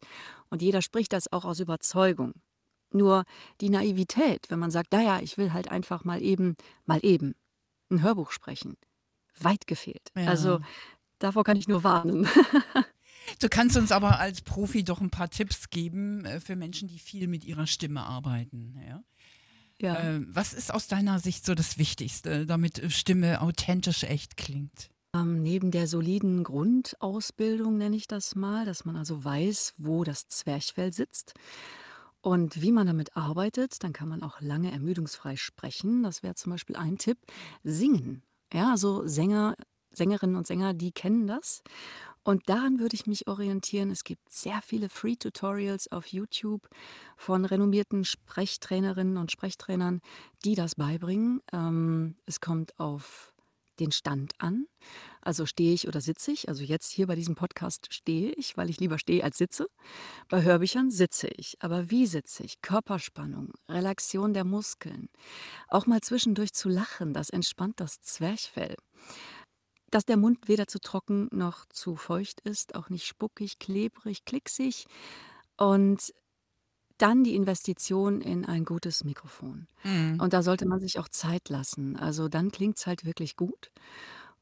und 0.50 0.62
jeder 0.62 0.82
spricht 0.82 1.14
das 1.14 1.32
auch 1.32 1.46
aus 1.46 1.60
Überzeugung. 1.60 2.34
Nur 2.92 3.26
die 3.62 3.70
Naivität, 3.70 4.50
wenn 4.50 4.60
man 4.60 4.72
sagt, 4.72 4.92
naja, 4.94 5.20
ich 5.22 5.38
will 5.38 5.54
halt 5.54 5.70
einfach 5.70 6.04
mal 6.04 6.22
eben, 6.22 6.56
mal 6.86 7.00
eben 7.04 7.36
ein 7.92 8.02
Hörbuch 8.02 8.32
sprechen, 8.32 8.78
weit 9.40 9.68
gefehlt. 9.68 10.12
Ja. 10.16 10.28
Also 10.28 10.60
davor 11.20 11.44
kann 11.44 11.58
ich 11.58 11.68
nur 11.68 11.84
warnen. 11.84 12.28
Du 13.40 13.50
kannst 13.50 13.78
uns 13.78 13.92
aber 13.92 14.20
als 14.20 14.42
Profi 14.42 14.84
doch 14.84 15.02
ein 15.02 15.10
paar 15.10 15.30
Tipps 15.30 15.70
geben 15.70 16.26
äh, 16.26 16.40
für 16.40 16.56
Menschen, 16.56 16.88
die 16.88 17.00
viel 17.00 17.28
mit 17.28 17.44
ihrer 17.44 17.68
Stimme 17.68 18.02
arbeiten. 18.02 18.76
Ja? 18.88 19.04
Ja. 19.82 19.96
Äh, 19.96 20.22
was 20.28 20.54
ist 20.54 20.74
aus 20.74 20.88
deiner 20.88 21.20
Sicht 21.20 21.46
so 21.46 21.56
das 21.56 21.78
Wichtigste, 21.78 22.46
damit 22.46 22.80
äh, 22.80 22.90
Stimme 22.90 23.42
authentisch 23.42 24.04
echt 24.04 24.38
klingt? 24.38 24.90
Ähm, 25.16 25.42
neben 25.42 25.72
der 25.72 25.88
soliden 25.88 26.44
Grundausbildung 26.44 27.78
nenne 27.78 27.96
ich 27.96 28.08
das 28.08 28.36
mal, 28.36 28.66
dass 28.66 28.86
man 28.86 28.96
also 28.96 29.24
weiß, 29.24 29.74
wo 29.78 30.04
das 30.04 30.28
Zwerchfell 30.28 30.94
sitzt 30.94 31.34
und 32.22 32.62
wie 32.62 32.72
man 32.72 32.88
damit 32.88 33.16
arbeitet, 33.16 33.84
dann 33.84 33.94
kann 33.94 34.10
man 34.10 34.24
auch 34.24 34.42
lange 34.42 34.72
ermüdungsfrei 34.72 35.36
sprechen. 35.36 36.04
Das 36.04 36.22
wäre 36.22 36.36
zum 36.36 36.52
Beispiel 36.52 36.76
ein 36.76 36.98
Tipp. 36.98 37.18
Singen. 37.64 38.24
Ja, 38.54 38.72
also 38.72 39.08
Sänger, 39.08 39.56
Sängerinnen 39.92 40.36
und 40.36 40.46
Sänger, 40.46 40.74
die 40.74 40.92
kennen 40.92 41.28
das. 41.28 41.64
Und 42.30 42.48
daran 42.48 42.80
würde 42.80 42.94
ich 42.94 43.08
mich 43.08 43.28
orientieren. 43.28 43.90
Es 43.90 44.04
gibt 44.04 44.32
sehr 44.32 44.62
viele 44.62 44.88
Free-Tutorials 44.88 45.92
auf 45.92 46.06
YouTube 46.06 46.70
von 47.18 47.44
renommierten 47.44 48.06
Sprechtrainerinnen 48.06 49.18
und 49.18 49.32
Sprechtrainern, 49.32 50.00
die 50.46 50.54
das 50.54 50.76
beibringen. 50.76 51.42
Ähm, 51.52 52.18
es 52.28 52.40
kommt 52.40 52.80
auf 52.80 53.34
den 53.80 53.92
Stand 53.92 54.34
an. 54.38 54.68
Also 55.22 55.48
stehe 55.48 55.74
ich 55.74 55.88
oder 55.88 56.02
sitze 56.02 56.32
ich. 56.32 56.50
Also 56.50 56.64
jetzt 56.64 56.92
hier 56.92 57.08
bei 57.08 57.16
diesem 57.16 57.34
Podcast 57.34 57.92
stehe 57.92 58.32
ich, 58.34 58.56
weil 58.58 58.70
ich 58.70 58.80
lieber 58.80 59.00
stehe 59.00 59.24
als 59.24 59.40
sitze. 59.40 59.66
Bei 60.28 60.44
Hörbüchern 60.44 60.92
sitze 60.92 61.30
ich. 61.30 61.58
Aber 61.62 61.90
wie 61.90 62.06
sitze 62.06 62.44
ich? 62.44 62.62
Körperspannung, 62.62 63.54
Relaxion 63.68 64.36
der 64.36 64.44
Muskeln. 64.44 65.10
Auch 65.68 65.88
mal 65.88 66.02
zwischendurch 66.02 66.54
zu 66.54 66.70
lachen, 66.70 67.12
das 67.12 67.32
entspannt 67.32 67.80
das 67.80 68.02
Zwerchfell. 68.02 68.76
Dass 69.92 70.06
der 70.06 70.18
Mund 70.18 70.48
weder 70.48 70.68
zu 70.68 70.80
trocken 70.80 71.30
noch 71.32 71.66
zu 71.68 71.96
feucht 71.96 72.42
ist, 72.42 72.76
auch 72.76 72.90
nicht 72.90 73.06
spuckig, 73.06 73.60
klebrig, 73.60 74.26
klicksig. 74.26 74.86
Und 75.58 76.14
dann 76.98 77.24
die 77.24 77.36
Investition 77.36 78.22
in 78.22 78.46
ein 78.46 78.66
gutes 78.66 79.04
Mikrofon. 79.04 79.68
Mhm. 79.84 80.20
Und 80.20 80.34
da 80.34 80.44
sollte 80.44 80.68
man 80.68 80.80
sich 80.80 81.00
auch 81.00 81.08
Zeit 81.08 81.50
lassen. 81.50 81.96
Also 81.98 82.28
dann 82.28 82.52
klingt 82.52 82.78
es 82.78 82.88
halt 82.88 83.06
wirklich 83.06 83.36
gut 83.36 83.72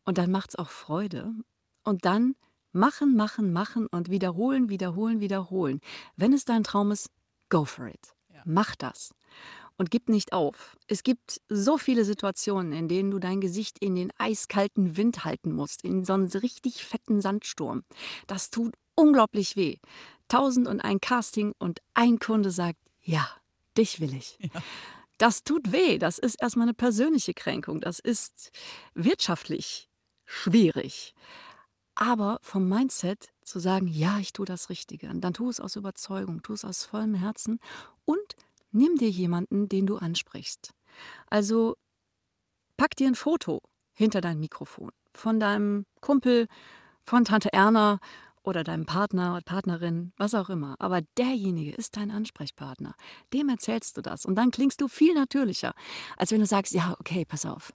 und 0.03 0.17
dann 0.17 0.31
macht 0.31 0.49
es 0.49 0.55
auch 0.55 0.69
Freude. 0.69 1.31
Und 1.83 2.03
dann 2.05 2.35
machen, 2.71 3.15
machen, 3.15 3.53
machen 3.53 3.87
und 3.87 4.09
wiederholen, 4.09 4.69
wiederholen, 4.69 5.19
wiederholen. 5.19 5.81
Wenn 6.15 6.33
es 6.33 6.45
dein 6.45 6.63
Traum 6.63 6.91
ist, 6.91 7.09
go 7.49 7.63
for 7.63 7.87
it. 7.87 8.15
Ja. 8.33 8.41
Mach 8.45 8.75
das. 8.75 9.13
Und 9.77 9.91
gib 9.91 10.09
nicht 10.09 10.33
auf. 10.33 10.75
Es 10.87 11.03
gibt 11.03 11.39
so 11.49 11.77
viele 11.77 12.03
Situationen, 12.03 12.73
in 12.73 12.87
denen 12.87 13.11
du 13.11 13.19
dein 13.19 13.41
Gesicht 13.41 13.77
in 13.79 13.95
den 13.95 14.11
eiskalten 14.17 14.97
Wind 14.97 15.23
halten 15.23 15.51
musst, 15.51 15.83
in 15.83 16.03
so 16.03 16.13
einen 16.13 16.27
richtig 16.27 16.83
fetten 16.83 17.21
Sandsturm. 17.21 17.83
Das 18.25 18.49
tut 18.49 18.73
unglaublich 18.95 19.55
weh. 19.55 19.77
Tausend 20.27 20.67
und 20.67 20.81
ein 20.81 20.99
Casting 20.99 21.53
und 21.59 21.79
ein 21.93 22.17
Kunde 22.17 22.49
sagt, 22.49 22.79
ja, 23.03 23.29
dich 23.77 23.99
will 24.01 24.13
ich. 24.15 24.37
Ja. 24.41 24.61
Das 25.19 25.43
tut 25.43 25.71
weh. 25.71 25.97
Das 25.97 26.17
ist 26.17 26.41
erstmal 26.41 26.65
eine 26.65 26.73
persönliche 26.73 27.33
Kränkung. 27.33 27.79
Das 27.79 27.99
ist 27.99 28.51
wirtschaftlich 28.93 29.89
schwierig. 30.25 31.13
Aber 31.95 32.37
vom 32.41 32.69
Mindset 32.69 33.29
zu 33.43 33.59
sagen, 33.59 33.87
ja, 33.87 34.19
ich 34.19 34.33
tue 34.33 34.45
das 34.45 34.69
Richtige, 34.69 35.09
und 35.09 35.21
dann 35.21 35.33
tu 35.33 35.49
es 35.49 35.59
aus 35.59 35.75
Überzeugung, 35.75 36.43
tu 36.43 36.53
es 36.53 36.63
aus 36.63 36.85
vollem 36.85 37.15
Herzen 37.15 37.59
und 38.05 38.35
nimm 38.77 38.97
dir 38.97 39.09
jemanden, 39.09 39.67
den 39.67 39.85
du 39.85 39.97
ansprichst. 39.97 40.71
Also 41.29 41.75
pack 42.77 42.95
dir 42.95 43.07
ein 43.07 43.15
Foto 43.15 43.61
hinter 43.93 44.21
dein 44.21 44.39
Mikrofon 44.39 44.91
von 45.17 45.39
deinem 45.39 45.85
Kumpel, 45.99 46.47
von 47.03 47.25
Tante 47.25 47.51
Erna 47.51 47.99
oder 48.43 48.63
deinem 48.63 48.85
Partner 48.85 49.33
oder 49.33 49.41
Partnerin, 49.41 50.13
was 50.17 50.33
auch 50.33 50.49
immer. 50.49 50.75
Aber 50.79 51.01
derjenige 51.17 51.71
ist 51.71 51.97
dein 51.97 52.11
Ansprechpartner. 52.11 52.95
Dem 53.33 53.49
erzählst 53.49 53.97
du 53.97 54.01
das. 54.01 54.25
Und 54.25 54.35
dann 54.35 54.51
klingst 54.51 54.79
du 54.79 54.87
viel 54.87 55.13
natürlicher, 55.13 55.73
als 56.15 56.31
wenn 56.31 56.39
du 56.39 56.45
sagst, 56.45 56.73
ja, 56.73 56.95
okay, 56.99 57.25
pass 57.25 57.45
auf. 57.45 57.73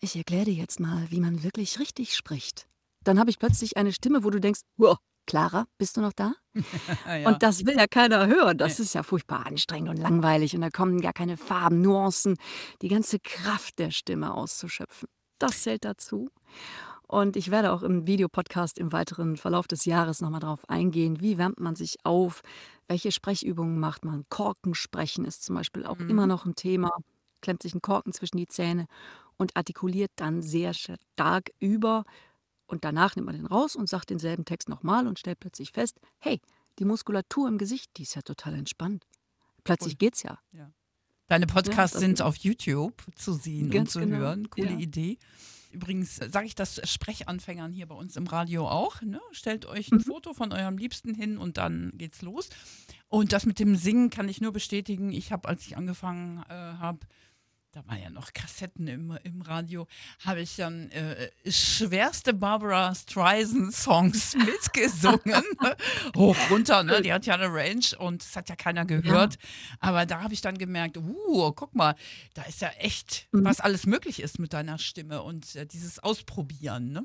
Ich 0.00 0.16
erkläre 0.16 0.46
dir 0.46 0.54
jetzt 0.54 0.80
mal, 0.80 1.06
wie 1.10 1.20
man 1.20 1.42
wirklich 1.44 1.78
richtig 1.78 2.14
spricht. 2.14 2.66
Dann 3.04 3.18
habe 3.18 3.30
ich 3.30 3.38
plötzlich 3.38 3.76
eine 3.76 3.92
Stimme, 3.92 4.24
wo 4.24 4.30
du 4.30 4.40
denkst, 4.40 4.62
wow, 4.76 4.98
Clara, 5.26 5.66
bist 5.78 5.96
du 5.96 6.00
noch 6.00 6.12
da? 6.12 6.34
ja. 7.06 7.28
Und 7.28 7.42
das 7.42 7.64
will 7.64 7.76
ja 7.76 7.86
keiner 7.86 8.26
hören. 8.26 8.58
Das 8.58 8.80
ist 8.80 8.94
ja 8.94 9.02
furchtbar 9.02 9.46
anstrengend 9.46 9.90
und 9.90 9.96
langweilig. 9.98 10.54
Und 10.54 10.62
da 10.62 10.70
kommen 10.70 11.00
gar 11.00 11.12
keine 11.12 11.36
Farben, 11.36 11.80
Nuancen, 11.80 12.36
die 12.82 12.88
ganze 12.88 13.18
Kraft 13.20 13.78
der 13.78 13.90
Stimme 13.90 14.34
auszuschöpfen. 14.34 15.08
Das 15.38 15.62
zählt 15.62 15.84
dazu. 15.84 16.28
Und 17.06 17.36
ich 17.36 17.50
werde 17.50 17.72
auch 17.72 17.82
im 17.82 18.06
Videopodcast 18.06 18.78
im 18.78 18.92
weiteren 18.92 19.36
Verlauf 19.36 19.66
des 19.68 19.84
Jahres 19.84 20.20
nochmal 20.20 20.40
darauf 20.40 20.68
eingehen, 20.68 21.20
wie 21.20 21.38
wärmt 21.38 21.60
man 21.60 21.76
sich 21.76 21.96
auf, 22.04 22.42
welche 22.88 23.12
Sprechübungen 23.12 23.78
macht 23.78 24.04
man. 24.04 24.24
Korkensprechen 24.30 25.24
ist 25.24 25.44
zum 25.44 25.56
Beispiel 25.56 25.84
auch 25.86 25.98
Mhm. 25.98 26.10
immer 26.10 26.26
noch 26.26 26.46
ein 26.46 26.54
Thema. 26.54 26.90
Klemmt 27.42 27.62
sich 27.62 27.74
einen 27.74 27.82
Korken 27.82 28.12
zwischen 28.12 28.38
die 28.38 28.48
Zähne 28.48 28.86
und 29.36 29.56
artikuliert 29.56 30.10
dann 30.16 30.42
sehr 30.42 30.72
stark 30.74 31.50
über. 31.58 32.04
Und 32.72 32.86
danach 32.86 33.16
nimmt 33.16 33.26
man 33.26 33.36
den 33.36 33.44
raus 33.44 33.76
und 33.76 33.86
sagt 33.86 34.08
denselben 34.08 34.46
Text 34.46 34.70
nochmal 34.70 35.06
und 35.06 35.18
stellt 35.18 35.40
plötzlich 35.40 35.72
fest, 35.72 36.00
hey, 36.18 36.40
die 36.78 36.86
Muskulatur 36.86 37.46
im 37.46 37.58
Gesicht, 37.58 37.90
die 37.98 38.02
ist 38.04 38.14
ja 38.14 38.22
total 38.22 38.54
entspannt. 38.54 39.06
Plötzlich 39.62 39.92
Cool. 39.92 39.98
geht's 39.98 40.22
ja. 40.22 40.38
Deine 41.28 41.46
Podcasts 41.46 41.92
das 41.92 42.00
sind 42.00 42.22
auf 42.22 42.36
YouTube 42.36 42.94
zu 43.14 43.34
sehen 43.34 43.70
und 43.76 43.90
zu 43.90 44.00
genau, 44.00 44.16
hören. 44.16 44.48
Coole 44.48 44.70
ja. 44.70 44.78
Idee. 44.78 45.18
Übrigens 45.70 46.16
sage 46.16 46.46
ich 46.46 46.54
das 46.54 46.80
Sprechanfängern 46.90 47.74
hier 47.74 47.84
bei 47.88 47.94
uns 47.94 48.16
im 48.16 48.26
Radio 48.26 48.66
auch. 48.66 49.02
Ne? 49.02 49.20
Stellt 49.32 49.66
euch 49.66 49.92
ein 49.92 49.98
Mhm. 49.98 50.04
Foto 50.04 50.32
von 50.32 50.50
eurem 50.54 50.78
Liebsten 50.78 51.12
hin 51.12 51.36
und 51.36 51.58
dann 51.58 51.92
geht's 51.96 52.22
los. 52.22 52.48
Und 53.08 53.34
das 53.34 53.44
mit 53.44 53.58
dem 53.58 53.76
Singen 53.76 54.08
kann 54.08 54.30
ich 54.30 54.40
nur 54.40 54.52
bestätigen. 54.52 55.12
Ich 55.12 55.30
habe, 55.30 55.46
als 55.46 55.66
ich 55.66 55.76
angefangen 55.76 56.42
äh, 56.48 56.54
habe, 56.54 57.00
da 57.72 57.86
waren 57.86 58.02
ja 58.02 58.10
noch 58.10 58.34
Kassetten 58.34 58.86
im, 58.86 59.18
im 59.24 59.40
Radio, 59.40 59.86
habe 60.24 60.42
ich 60.42 60.56
dann 60.56 60.90
äh, 60.90 61.30
schwerste 61.50 62.34
Barbara 62.34 62.94
Streisand-Songs 62.94 64.34
mitgesungen. 64.46 65.42
Hoch, 66.14 66.36
runter, 66.50 66.82
ne? 66.82 67.00
Die 67.00 67.12
hat 67.12 67.24
ja 67.24 67.34
eine 67.34 67.46
Range 67.52 67.96
und 67.98 68.22
das 68.22 68.36
hat 68.36 68.50
ja 68.50 68.56
keiner 68.56 68.84
gehört. 68.84 69.38
Aber 69.80 70.04
da 70.04 70.20
habe 70.22 70.34
ich 70.34 70.42
dann 70.42 70.58
gemerkt, 70.58 70.98
uh, 70.98 71.52
guck 71.52 71.74
mal, 71.74 71.94
da 72.34 72.42
ist 72.42 72.60
ja 72.60 72.68
echt, 72.78 73.26
Mhm. 73.32 73.44
was 73.44 73.60
alles 73.60 73.86
möglich 73.86 74.20
ist 74.20 74.38
mit 74.38 74.52
deiner 74.52 74.78
Stimme 74.78 75.22
und 75.22 75.56
äh, 75.56 75.66
dieses 75.66 75.98
Ausprobieren, 75.98 76.92
ne? 76.92 77.04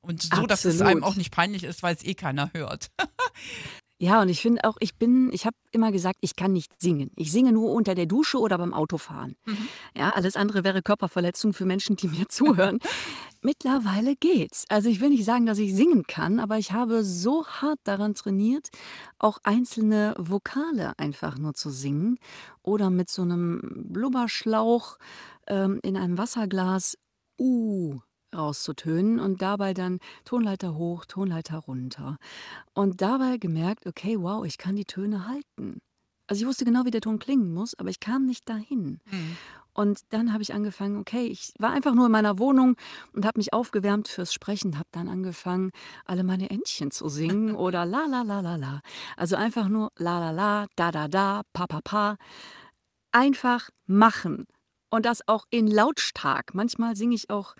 Und 0.00 0.22
so, 0.22 0.46
dass 0.46 0.64
es 0.64 0.76
Absolut. 0.76 0.90
einem 0.92 1.04
auch 1.04 1.16
nicht 1.16 1.32
peinlich 1.32 1.64
ist, 1.64 1.82
weil 1.82 1.94
es 1.94 2.04
eh 2.04 2.14
keiner 2.14 2.50
hört. 2.54 2.90
Ja, 4.00 4.22
und 4.22 4.28
ich 4.28 4.40
finde 4.40 4.62
auch, 4.62 4.76
ich 4.78 4.94
bin, 4.94 5.30
ich 5.32 5.44
habe 5.44 5.56
immer 5.72 5.90
gesagt, 5.90 6.18
ich 6.20 6.36
kann 6.36 6.52
nicht 6.52 6.80
singen. 6.80 7.10
Ich 7.16 7.32
singe 7.32 7.52
nur 7.52 7.72
unter 7.72 7.96
der 7.96 8.06
Dusche 8.06 8.38
oder 8.38 8.56
beim 8.56 8.72
Autofahren. 8.72 9.34
Mhm. 9.44 9.68
Ja, 9.96 10.10
alles 10.10 10.36
andere 10.36 10.62
wäre 10.62 10.82
Körperverletzung 10.82 11.52
für 11.52 11.66
Menschen, 11.66 11.96
die 11.96 12.06
mir 12.06 12.26
zuhören. 12.28 12.78
Mittlerweile 13.42 14.14
geht's. 14.14 14.66
Also 14.68 14.88
ich 14.88 15.00
will 15.00 15.10
nicht 15.10 15.24
sagen, 15.24 15.46
dass 15.46 15.58
ich 15.58 15.74
singen 15.74 16.04
kann, 16.06 16.38
aber 16.38 16.58
ich 16.58 16.72
habe 16.72 17.02
so 17.02 17.44
hart 17.46 17.80
daran 17.84 18.14
trainiert, 18.14 18.68
auch 19.18 19.38
einzelne 19.42 20.14
Vokale 20.16 20.92
einfach 20.96 21.36
nur 21.36 21.54
zu 21.54 21.70
singen 21.70 22.18
oder 22.62 22.90
mit 22.90 23.10
so 23.10 23.22
einem 23.22 23.60
Blubberschlauch 23.88 24.98
ähm, 25.48 25.80
in 25.82 25.96
einem 25.96 26.18
Wasserglas 26.18 26.96
U 27.38 28.00
rauszutönen 28.34 29.20
und 29.20 29.42
dabei 29.42 29.74
dann 29.74 29.98
Tonleiter 30.24 30.74
hoch, 30.74 31.04
Tonleiter 31.04 31.58
runter. 31.58 32.16
Und 32.74 33.00
dabei 33.00 33.38
gemerkt, 33.38 33.86
okay, 33.86 34.16
wow, 34.18 34.44
ich 34.44 34.58
kann 34.58 34.76
die 34.76 34.84
Töne 34.84 35.26
halten. 35.26 35.80
Also 36.26 36.42
ich 36.42 36.46
wusste 36.46 36.64
genau, 36.66 36.84
wie 36.84 36.90
der 36.90 37.00
Ton 37.00 37.18
klingen 37.18 37.54
muss, 37.54 37.74
aber 37.78 37.88
ich 37.88 38.00
kam 38.00 38.26
nicht 38.26 38.48
dahin. 38.48 39.00
Und 39.72 40.00
dann 40.10 40.32
habe 40.32 40.42
ich 40.42 40.52
angefangen, 40.52 40.98
okay, 40.98 41.26
ich 41.26 41.52
war 41.58 41.70
einfach 41.70 41.94
nur 41.94 42.06
in 42.06 42.12
meiner 42.12 42.38
Wohnung 42.38 42.76
und 43.12 43.24
habe 43.24 43.38
mich 43.38 43.52
aufgewärmt 43.52 44.08
fürs 44.08 44.34
Sprechen, 44.34 44.76
habe 44.76 44.88
dann 44.90 45.08
angefangen, 45.08 45.70
alle 46.04 46.24
meine 46.24 46.50
Entchen 46.50 46.90
zu 46.90 47.08
singen 47.08 47.54
oder 47.56 47.86
la 47.86 48.04
la 48.06 48.22
la 48.22 48.40
la 48.40 48.56
la. 48.56 48.80
Also 49.16 49.36
einfach 49.36 49.68
nur 49.68 49.90
la 49.96 50.18
la 50.18 50.30
la, 50.32 50.66
da 50.76 50.90
da 50.90 51.08
da, 51.08 51.42
pa 51.52 51.66
pa 51.66 51.80
pa. 51.82 52.16
Einfach 53.12 53.70
machen. 53.86 54.46
Und 54.90 55.06
das 55.06 55.26
auch 55.28 55.44
in 55.50 55.66
lautstark. 55.66 56.54
Manchmal 56.54 56.96
singe 56.96 57.14
ich 57.14 57.30
auch 57.30 57.54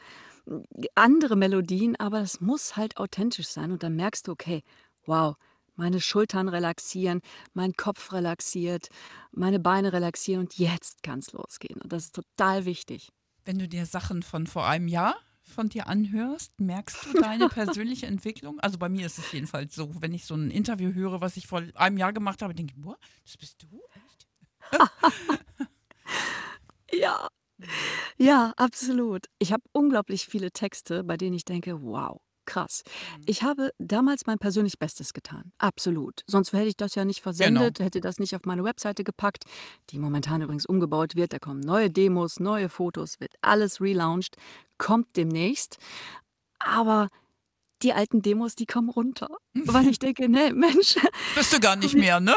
andere 0.95 1.37
Melodien, 1.37 1.97
aber 1.97 2.21
es 2.21 2.41
muss 2.41 2.77
halt 2.77 2.97
authentisch 2.97 3.49
sein. 3.49 3.73
Und 3.73 3.83
dann 3.83 3.97
merkst 3.97 4.29
du, 4.29 4.33
okay, 4.33 4.63
wow, 5.07 5.37
meine 5.77 6.01
Schultern 6.01 6.49
relaxieren, 6.49 7.21
mein 7.55 7.73
Kopf 7.75 8.13
relaxiert, 8.13 8.89
meine 9.31 9.61
Beine 9.61 9.93
relaxieren 9.93 10.41
und 10.41 10.59
jetzt 10.59 11.03
kann 11.03 11.21
es 11.21 11.33
losgehen. 11.33 11.81
Und 11.81 11.93
das 11.93 12.07
ist 12.07 12.15
total 12.15 12.65
wichtig. 12.65 13.11
Wenn 13.45 13.59
du 13.59 13.69
dir 13.69 13.87
Sachen 13.87 14.23
von 14.23 14.47
vor 14.47 14.67
einem 14.67 14.89
Jahr 14.89 15.17
von 15.43 15.69
dir 15.69 15.87
anhörst, 15.87 16.61
merkst 16.61 17.07
du 17.07 17.21
deine 17.21 17.49
persönliche 17.49 18.07
Entwicklung? 18.07 18.61
Also 18.61 18.77
bei 18.77 18.89
mir 18.89 19.07
ist 19.07 19.19
es 19.19 19.33
jedenfalls 19.33 19.75
so, 19.75 19.91
wenn 20.03 20.13
ich 20.13 20.27
so 20.27 20.35
ein 20.35 20.51
Interview 20.51 20.93
höre, 20.93 21.21
was 21.21 21.37
ich 21.37 21.47
vor 21.47 21.63
einem 21.75 21.97
Jahr 21.97 22.13
gemacht 22.13 22.43
habe, 22.43 22.55
denke 22.55 22.75
ich, 22.77 22.83
boah, 22.83 22.99
das 23.25 23.37
bist 23.37 23.63
du? 23.63 23.81
Echt? 23.95 24.29
Ja, 26.91 27.29
ja, 28.17 28.53
absolut. 28.57 29.27
Ich 29.39 29.53
habe 29.53 29.63
unglaublich 29.73 30.27
viele 30.27 30.51
Texte, 30.51 31.05
bei 31.05 31.17
denen 31.17 31.35
ich 31.35 31.45
denke, 31.45 31.83
wow, 31.83 32.21
krass. 32.47 32.83
Ich 33.27 33.43
habe 33.43 33.71
damals 33.79 34.27
mein 34.27 34.39
persönlich 34.39 34.79
Bestes 34.79 35.13
getan. 35.13 35.53
Absolut. 35.59 36.23
Sonst 36.27 36.53
hätte 36.53 36.69
ich 36.69 36.77
das 36.77 36.95
ja 36.95 37.05
nicht 37.05 37.21
versendet, 37.21 37.77
Genau. 37.79 37.85
hätte 37.87 38.01
das 38.01 38.19
nicht 38.19 38.35
auf 38.35 38.43
meine 38.45 38.65
Webseite 38.65 39.05
gepackt, 39.05 39.45
die 39.91 39.99
momentan 39.99 40.41
übrigens 40.43 40.65
umgebaut 40.67 41.15
wird. 41.15 41.33
Da 41.33 41.39
kommen 41.39 41.61
neue 41.61 41.91
Demos, 41.91 42.41
neue 42.41 42.69
Fotos, 42.69 43.21
wird 43.21 43.35
alles 43.43 43.81
relaunched, 43.81 44.37
kommt 44.79 45.17
demnächst. 45.17 45.77
Aber 46.59 47.09
die 47.83 47.93
alten 47.93 48.23
Demos, 48.23 48.57
die 48.57 48.67
kommen 48.67 48.89
runter, 48.89 49.29
weil 49.55 49.87
ich 49.89 49.99
denke, 49.99 50.29
ne, 50.29 50.53
Mensch, 50.55 50.97
Bist 51.37 51.53
du 51.53 51.61
gar 51.61 51.77
nicht 51.77 51.95
wie, 51.95 52.01
mehr, 52.01 52.19
ne? 52.19 52.37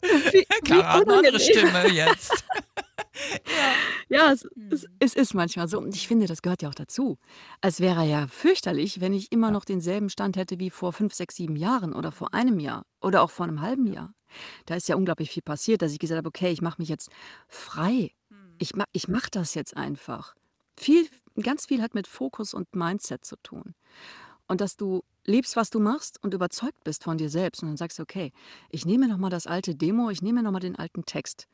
wie, 0.00 0.08
wie 0.32 0.44
Clara 0.64 0.94
hat 0.94 1.02
eine 1.08 1.14
andere 1.18 1.36
unangenehm. 1.36 1.40
Stimme 1.40 1.88
jetzt. 1.92 2.44
Ja. 3.46 3.74
Ja, 4.08 4.32
es, 4.32 4.46
es, 4.70 4.82
Hm. 4.84 4.90
es 5.00 5.14
ist 5.14 5.34
manchmal 5.34 5.68
so. 5.68 5.78
Und 5.78 5.94
ich 5.94 6.08
finde, 6.08 6.26
das 6.26 6.42
gehört 6.42 6.62
ja 6.62 6.68
auch 6.68 6.74
dazu. 6.74 7.18
Es 7.60 7.80
wäre 7.80 8.04
ja 8.04 8.26
fürchterlich, 8.26 9.00
wenn 9.00 9.12
ich 9.12 9.32
immer 9.32 9.50
noch 9.50 9.64
denselben 9.64 10.08
Stand 10.10 10.36
hätte 10.36 10.58
wie 10.58 10.70
vor 10.70 10.92
fünf, 10.92 11.14
sechs, 11.14 11.36
sieben 11.36 11.56
Jahren 11.56 11.92
oder 11.94 12.12
vor 12.12 12.34
einem 12.34 12.58
Jahr 12.60 12.84
oder 13.00 13.22
auch 13.22 13.30
vor 13.30 13.46
einem 13.46 13.60
halben 13.60 13.86
Ja. 13.86 13.92
Jahr. 13.94 14.14
Da 14.66 14.74
ist 14.76 14.88
ja 14.88 14.96
unglaublich 14.96 15.30
viel 15.30 15.42
passiert, 15.42 15.82
dass 15.82 15.92
ich 15.92 15.98
gesagt 15.98 16.18
habe, 16.18 16.28
okay, 16.28 16.50
ich 16.50 16.62
mache 16.62 16.80
mich 16.80 16.88
jetzt 16.88 17.10
frei. 17.48 18.12
Hm. 18.30 18.54
Ich, 18.58 18.74
ma 18.76 18.84
ich 18.92 19.08
mache 19.08 19.28
das 19.30 19.54
jetzt 19.54 19.76
einfach. 19.76 20.34
Viel, 20.78 21.06
ganz 21.42 21.66
viel 21.66 21.82
hat 21.82 21.94
mit 21.94 22.06
Fokus 22.06 22.54
und 22.54 22.74
Mindset 22.74 23.24
zu 23.24 23.36
tun. 23.42 23.74
Und 24.48 24.60
dass 24.60 24.76
du 24.76 25.02
liebst, 25.24 25.56
was 25.56 25.70
du 25.70 25.80
machst 25.80 26.22
und 26.22 26.34
überzeugt 26.34 26.82
bist 26.84 27.04
von 27.04 27.18
dir 27.18 27.30
selbst 27.30 27.62
und 27.62 27.68
dann 27.68 27.76
sagst 27.76 27.98
du, 27.98 28.02
okay, 28.02 28.32
ich 28.70 28.84
nehme 28.84 29.08
noch 29.08 29.18
mal 29.18 29.30
das 29.30 29.46
alte 29.46 29.74
Demo, 29.74 30.10
ich 30.10 30.22
nehme 30.22 30.42
noch 30.42 30.52
mal 30.52 30.60
den 30.60 30.76
alten 30.76 31.04
Text 31.04 31.46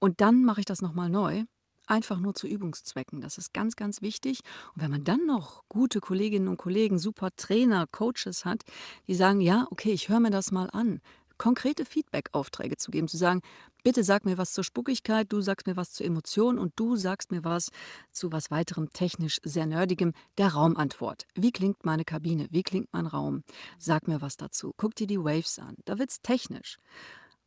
und 0.00 0.20
dann 0.20 0.44
mache 0.44 0.60
ich 0.60 0.66
das 0.66 0.82
noch 0.82 0.92
mal 0.92 1.08
neu, 1.08 1.44
einfach 1.86 2.18
nur 2.18 2.34
zu 2.34 2.46
Übungszwecken. 2.46 3.20
Das 3.20 3.38
ist 3.38 3.52
ganz, 3.52 3.76
ganz 3.76 4.02
wichtig. 4.02 4.40
Und 4.74 4.82
wenn 4.82 4.90
man 4.90 5.04
dann 5.04 5.26
noch 5.26 5.64
gute 5.68 6.00
Kolleginnen 6.00 6.48
und 6.48 6.56
Kollegen, 6.56 6.98
super 6.98 7.30
Trainer, 7.36 7.86
Coaches 7.86 8.44
hat, 8.44 8.62
die 9.06 9.14
sagen, 9.14 9.40
ja, 9.40 9.66
okay, 9.70 9.92
ich 9.92 10.08
höre 10.08 10.20
mir 10.20 10.30
das 10.30 10.52
mal 10.52 10.70
an, 10.70 11.00
konkrete 11.42 11.84
Feedback-Aufträge 11.84 12.76
zu 12.76 12.92
geben, 12.92 13.08
zu 13.08 13.16
sagen, 13.16 13.40
bitte 13.82 14.04
sag 14.04 14.24
mir 14.24 14.38
was 14.38 14.52
zur 14.52 14.62
Spuckigkeit, 14.62 15.26
du 15.32 15.40
sagst 15.40 15.66
mir 15.66 15.76
was 15.76 15.90
zur 15.90 16.06
Emotion 16.06 16.56
und 16.56 16.72
du 16.76 16.94
sagst 16.94 17.32
mir 17.32 17.42
was 17.42 17.70
zu 18.12 18.30
was 18.30 18.52
weiterem 18.52 18.90
technisch 18.90 19.40
sehr 19.42 19.66
nerdigem, 19.66 20.12
der 20.38 20.54
Raumantwort. 20.54 21.26
Wie 21.34 21.50
klingt 21.50 21.84
meine 21.84 22.04
Kabine? 22.04 22.46
Wie 22.52 22.62
klingt 22.62 22.92
mein 22.92 23.08
Raum? 23.08 23.42
Sag 23.76 24.06
mir 24.06 24.20
was 24.20 24.36
dazu. 24.36 24.72
Guck 24.76 24.94
dir 24.94 25.08
die 25.08 25.18
Waves 25.18 25.58
an. 25.58 25.74
Da 25.84 25.98
wird's 25.98 26.22
technisch. 26.22 26.78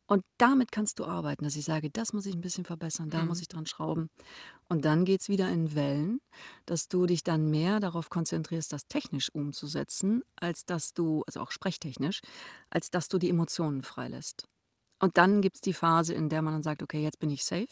Und 0.08 0.22
damit 0.38 0.70
kannst 0.70 0.98
du 1.00 1.04
arbeiten, 1.04 1.44
dass 1.44 1.56
ich 1.56 1.64
sage, 1.64 1.90
das 1.90 2.12
muss 2.12 2.26
ich 2.26 2.34
ein 2.34 2.40
bisschen 2.40 2.64
verbessern, 2.64 3.10
da 3.10 3.24
muss 3.24 3.40
Mhm. 3.40 3.42
ich 3.42 3.48
dran 3.48 3.66
schrauben. 3.66 4.08
Und 4.68 4.84
dann 4.84 5.04
geht's 5.04 5.28
wieder 5.28 5.50
in 5.50 5.74
Wellen, 5.74 6.20
dass 6.66 6.88
du 6.88 7.06
dich 7.06 7.24
dann 7.24 7.50
mehr 7.50 7.80
darauf 7.80 8.10
konzentrierst, 8.10 8.72
das 8.72 8.88
technisch 8.88 9.30
umzusetzen, 9.34 10.22
als 10.36 10.64
dass 10.66 10.94
du, 10.94 11.24
also 11.26 11.40
auch 11.40 11.50
sprechtechnisch, 11.52 12.20
als 12.70 12.90
dass 12.90 13.08
du 13.08 13.18
die 13.18 13.30
Emotionen 13.30 13.82
freilässt. 13.82 14.44
Und 15.00 15.18
dann 15.18 15.42
gibt's 15.42 15.60
die 15.62 15.74
Phase, 15.74 16.14
in 16.14 16.28
der 16.30 16.42
man 16.42 16.54
dann 16.54 16.62
sagt, 16.62 16.82
okay, 16.82 17.02
jetzt 17.02 17.18
bin 17.20 17.30
ich 17.30 17.44
safe, 17.44 17.68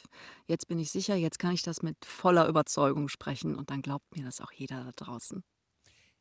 jetzt 0.48 0.68
bin 0.68 0.78
ich 0.78 0.90
sicher, 0.92 1.16
jetzt 1.16 1.38
kann 1.38 1.52
ich 1.54 1.62
das 1.62 1.82
mit 1.82 1.96
voller 2.04 2.48
Überzeugung 2.48 3.08
sprechen 3.08 3.56
und 3.56 3.70
dann 3.70 3.82
glaubt 3.82 4.16
mir 4.16 4.24
das 4.24 4.40
auch 4.40 4.52
jeder 4.52 4.84
da 4.84 4.92
draußen. 4.96 5.42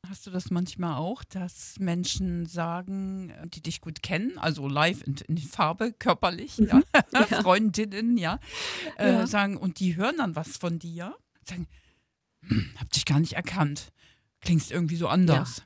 Hast 0.09 0.27
du 0.27 0.31
das 0.31 0.51
manchmal 0.51 0.97
auch, 0.97 1.23
dass 1.23 1.79
Menschen 1.79 2.45
sagen, 2.45 3.29
äh, 3.29 3.47
die 3.47 3.61
dich 3.61 3.79
gut 3.79 4.03
kennen, 4.03 4.37
also 4.37 4.67
live 4.67 5.01
in, 5.03 5.15
in 5.27 5.37
Farbe, 5.37 5.93
körperlich, 5.93 6.57
ja. 6.57 6.81
Ja, 7.13 7.25
Freundinnen, 7.41 8.17
ja, 8.17 8.39
äh, 8.97 9.13
ja. 9.13 9.27
sagen, 9.27 9.55
und 9.55 9.79
die 9.79 9.95
hören 9.95 10.17
dann 10.17 10.35
was 10.35 10.57
von 10.57 10.77
dir, 10.77 11.15
sagen, 11.47 11.67
hm, 12.41 12.73
hab 12.77 12.91
dich 12.91 13.05
gar 13.05 13.19
nicht 13.19 13.33
erkannt, 13.33 13.93
klingst 14.41 14.71
irgendwie 14.71 14.97
so 14.97 15.07
anders. 15.07 15.63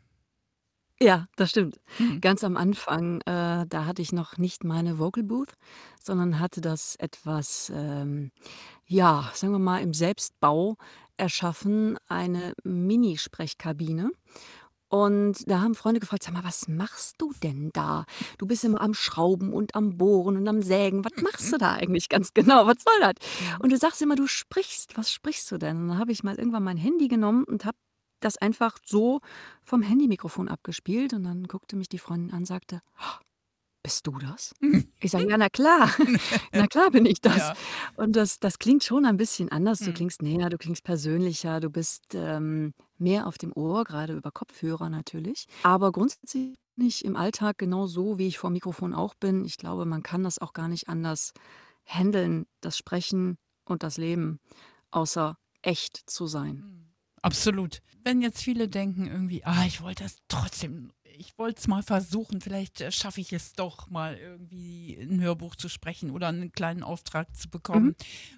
Ja, 0.99 1.25
das 1.35 1.51
stimmt. 1.51 1.79
Mhm. 1.99 2.21
Ganz 2.21 2.43
am 2.43 2.57
Anfang, 2.57 3.21
äh, 3.21 3.67
da 3.67 3.85
hatte 3.85 4.01
ich 4.01 4.11
noch 4.11 4.37
nicht 4.37 4.63
meine 4.63 4.97
Vocal 4.97 5.23
Booth, 5.23 5.53
sondern 6.01 6.39
hatte 6.39 6.59
das 6.59 6.95
etwas, 6.95 7.71
ähm, 7.73 8.31
ja, 8.85 9.29
sagen 9.33 9.53
wir 9.53 9.59
mal, 9.59 9.81
im 9.81 9.93
Selbstbau 9.93 10.75
erschaffen, 11.17 11.97
eine 12.07 12.53
Mini-Sprechkabine. 12.63 14.11
Und 14.89 15.49
da 15.49 15.61
haben 15.61 15.75
Freunde 15.75 15.99
gefragt, 15.99 16.23
sag 16.23 16.33
mal, 16.33 16.45
was 16.45 16.69
machst 16.69 17.15
du 17.17 17.33
denn 17.43 17.71
da? 17.73 18.05
Du 18.37 18.47
bist 18.47 18.63
immer 18.63 18.79
am 18.79 18.93
Schrauben 18.93 19.51
und 19.51 19.75
am 19.75 19.97
Bohren 19.97 20.37
und 20.37 20.47
am 20.47 20.61
Sägen. 20.61 21.03
Was 21.03 21.21
machst 21.21 21.51
du 21.51 21.57
da 21.57 21.73
eigentlich 21.73 22.07
ganz 22.07 22.33
genau? 22.33 22.67
Was 22.67 22.77
soll 22.83 22.99
das? 23.01 23.15
Mhm. 23.15 23.61
Und 23.63 23.71
du 23.73 23.77
sagst 23.77 24.01
immer, 24.01 24.15
du 24.15 24.27
sprichst. 24.27 24.97
Was 24.97 25.11
sprichst 25.11 25.51
du 25.51 25.57
denn? 25.57 25.77
Und 25.77 25.87
dann 25.89 25.99
habe 25.99 26.13
ich 26.13 26.23
mal 26.23 26.35
irgendwann 26.35 26.63
mein 26.63 26.77
Handy 26.77 27.09
genommen 27.09 27.43
und 27.43 27.65
habe 27.65 27.77
das 28.21 28.37
einfach 28.37 28.77
so 28.85 29.19
vom 29.61 29.81
Handymikrofon 29.81 30.47
abgespielt. 30.47 31.13
Und 31.13 31.23
dann 31.23 31.43
guckte 31.43 31.75
mich 31.75 31.89
die 31.89 31.99
Freundin 31.99 32.31
an 32.31 32.39
und 32.39 32.45
sagte, 32.45 32.81
"Oh, 32.99 33.19
bist 33.87 34.05
du 34.05 34.19
das? 34.19 34.53
Ich 34.99 35.11
sage, 35.11 35.29
ja, 35.29 35.37
na 35.37 35.47
klar, 35.47 35.89
na 36.51 36.67
klar 36.67 36.91
bin 36.91 37.05
ich 37.05 37.21
das. 37.21 37.37
Ja. 37.37 37.53
Und 37.95 38.17
das, 38.17 38.37
das 38.37 38.59
klingt 38.59 38.83
schon 38.83 39.05
ein 39.05 39.15
bisschen 39.15 39.49
anders. 39.49 39.79
Du 39.79 39.91
Mhm. 39.91 39.93
klingst 39.93 40.21
näher, 40.21 40.49
du 40.49 40.57
klingst 40.57 40.83
persönlicher, 40.83 41.61
du 41.61 41.69
bist 41.69 42.03
ähm, 42.13 42.73
mehr 42.97 43.27
auf 43.27 43.37
dem 43.37 43.53
Ohr, 43.55 43.85
gerade 43.85 44.13
über 44.13 44.29
Kopfhörer 44.31 44.89
natürlich. 44.89 45.47
Aber 45.63 45.93
grundsätzlich 45.93 46.57
nicht 46.75 47.05
im 47.05 47.15
Alltag 47.15 47.57
genau 47.59 47.87
so, 47.87 48.17
wie 48.17 48.27
ich 48.27 48.39
vor 48.39 48.49
dem 48.49 48.55
Mikrofon 48.55 48.93
auch 48.93 49.15
bin. 49.15 49.45
Ich 49.45 49.55
glaube, 49.55 49.85
man 49.85 50.03
kann 50.03 50.21
das 50.25 50.37
auch 50.39 50.51
gar 50.51 50.67
nicht 50.67 50.89
anders 50.89 51.31
handeln, 51.85 52.45
das 52.59 52.77
Sprechen 52.77 53.37
und 53.63 53.83
das 53.83 53.95
Leben, 53.95 54.41
außer 54.91 55.37
echt 55.61 56.09
zu 56.09 56.27
sein. 56.27 56.55
Mhm. 56.57 56.83
Absolut. 57.21 57.79
Wenn 58.03 58.21
jetzt 58.21 58.41
viele 58.41 58.67
denken 58.67 59.07
irgendwie, 59.07 59.45
ah, 59.45 59.63
ich 59.65 59.81
wollte 59.81 60.03
das 60.03 60.17
trotzdem, 60.27 60.91
ich 61.17 61.37
wollte 61.37 61.59
es 61.59 61.67
mal 61.67 61.83
versuchen, 61.83 62.41
vielleicht 62.41 62.81
äh, 62.81 62.91
schaffe 62.91 63.21
ich 63.21 63.33
es 63.33 63.53
doch 63.53 63.89
mal 63.89 64.17
irgendwie 64.17 64.95
ein 64.95 65.21
Hörbuch 65.21 65.55
zu 65.55 65.69
sprechen 65.69 66.11
oder 66.11 66.27
einen 66.27 66.51
kleinen 66.51 66.83
Auftrag 66.83 67.35
zu 67.35 67.49
bekommen. 67.49 67.87
Mhm. 67.87 67.95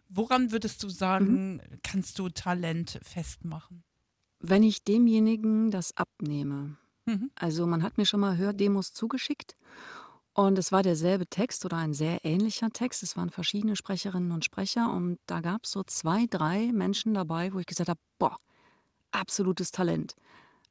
Woran 0.07 0.51
würdest 0.51 0.83
du 0.83 0.89
Mhm. 1.19 1.39
sagen, 1.39 1.61
kannst 1.83 2.19
du 2.19 2.29
Talent 2.29 2.99
festmachen? 3.03 3.83
Wenn 4.41 4.63
ich 4.63 4.83
demjenigen 4.83 5.71
das 5.71 5.95
abnehme, 5.97 6.77
Mhm. 7.05 7.29
also 7.35 7.65
man 7.67 7.83
hat 7.83 7.97
mir 7.97 8.05
schon 8.05 8.19
mal 8.19 8.37
Hördemos 8.37 8.93
zugeschickt 8.93 9.55
und 10.33 10.57
es 10.57 10.71
war 10.71 10.83
derselbe 10.83 11.27
Text 11.27 11.65
oder 11.65 11.77
ein 11.77 11.93
sehr 11.93 12.25
ähnlicher 12.25 12.69
Text. 12.71 13.03
Es 13.03 13.17
waren 13.17 13.29
verschiedene 13.29 13.75
Sprecherinnen 13.75 14.31
und 14.31 14.45
Sprecher 14.45 14.91
und 14.93 15.19
da 15.27 15.41
gab 15.41 15.65
es 15.65 15.71
so 15.71 15.83
zwei, 15.83 16.25
drei 16.29 16.71
Menschen 16.73 17.13
dabei, 17.13 17.53
wo 17.53 17.59
ich 17.59 17.65
gesagt 17.67 17.89
habe, 17.89 18.01
boah, 18.19 18.37
absolutes 19.11 19.71
Talent. 19.71 20.15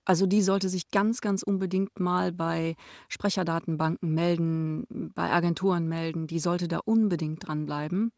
Also 0.08 0.26
die 0.26 0.40
sollte 0.42 0.70
sich 0.70 0.90
ganz, 0.90 1.20
ganz 1.20 1.42
unbedingt 1.42 2.00
mal 2.00 2.32
bei 2.32 2.76
Sprecherdatenbanken 3.10 4.14
melden, 4.14 5.12
bei 5.14 5.30
Agenturen 5.30 5.86
melden. 5.86 6.26
Die 6.26 6.38
sollte 6.40 6.66
da 6.66 6.78
unbedingt 6.84 7.46
dranbleiben. 7.46 8.12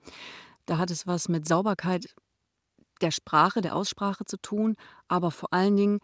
Da 0.67 0.79
hat 0.79 0.91
es 0.91 1.07
was 1.07 1.29
mit 1.29 1.49
Sauberkeit 1.49 2.07
der 3.01 3.11
Sprache, 3.11 3.61
der 3.63 3.77
Aussprache 3.77 4.25
zu 4.25 4.37
tun, 4.39 4.77
aber 5.09 5.31
vor 5.31 5.53
allen 5.53 5.77
Dingen, 5.77 5.99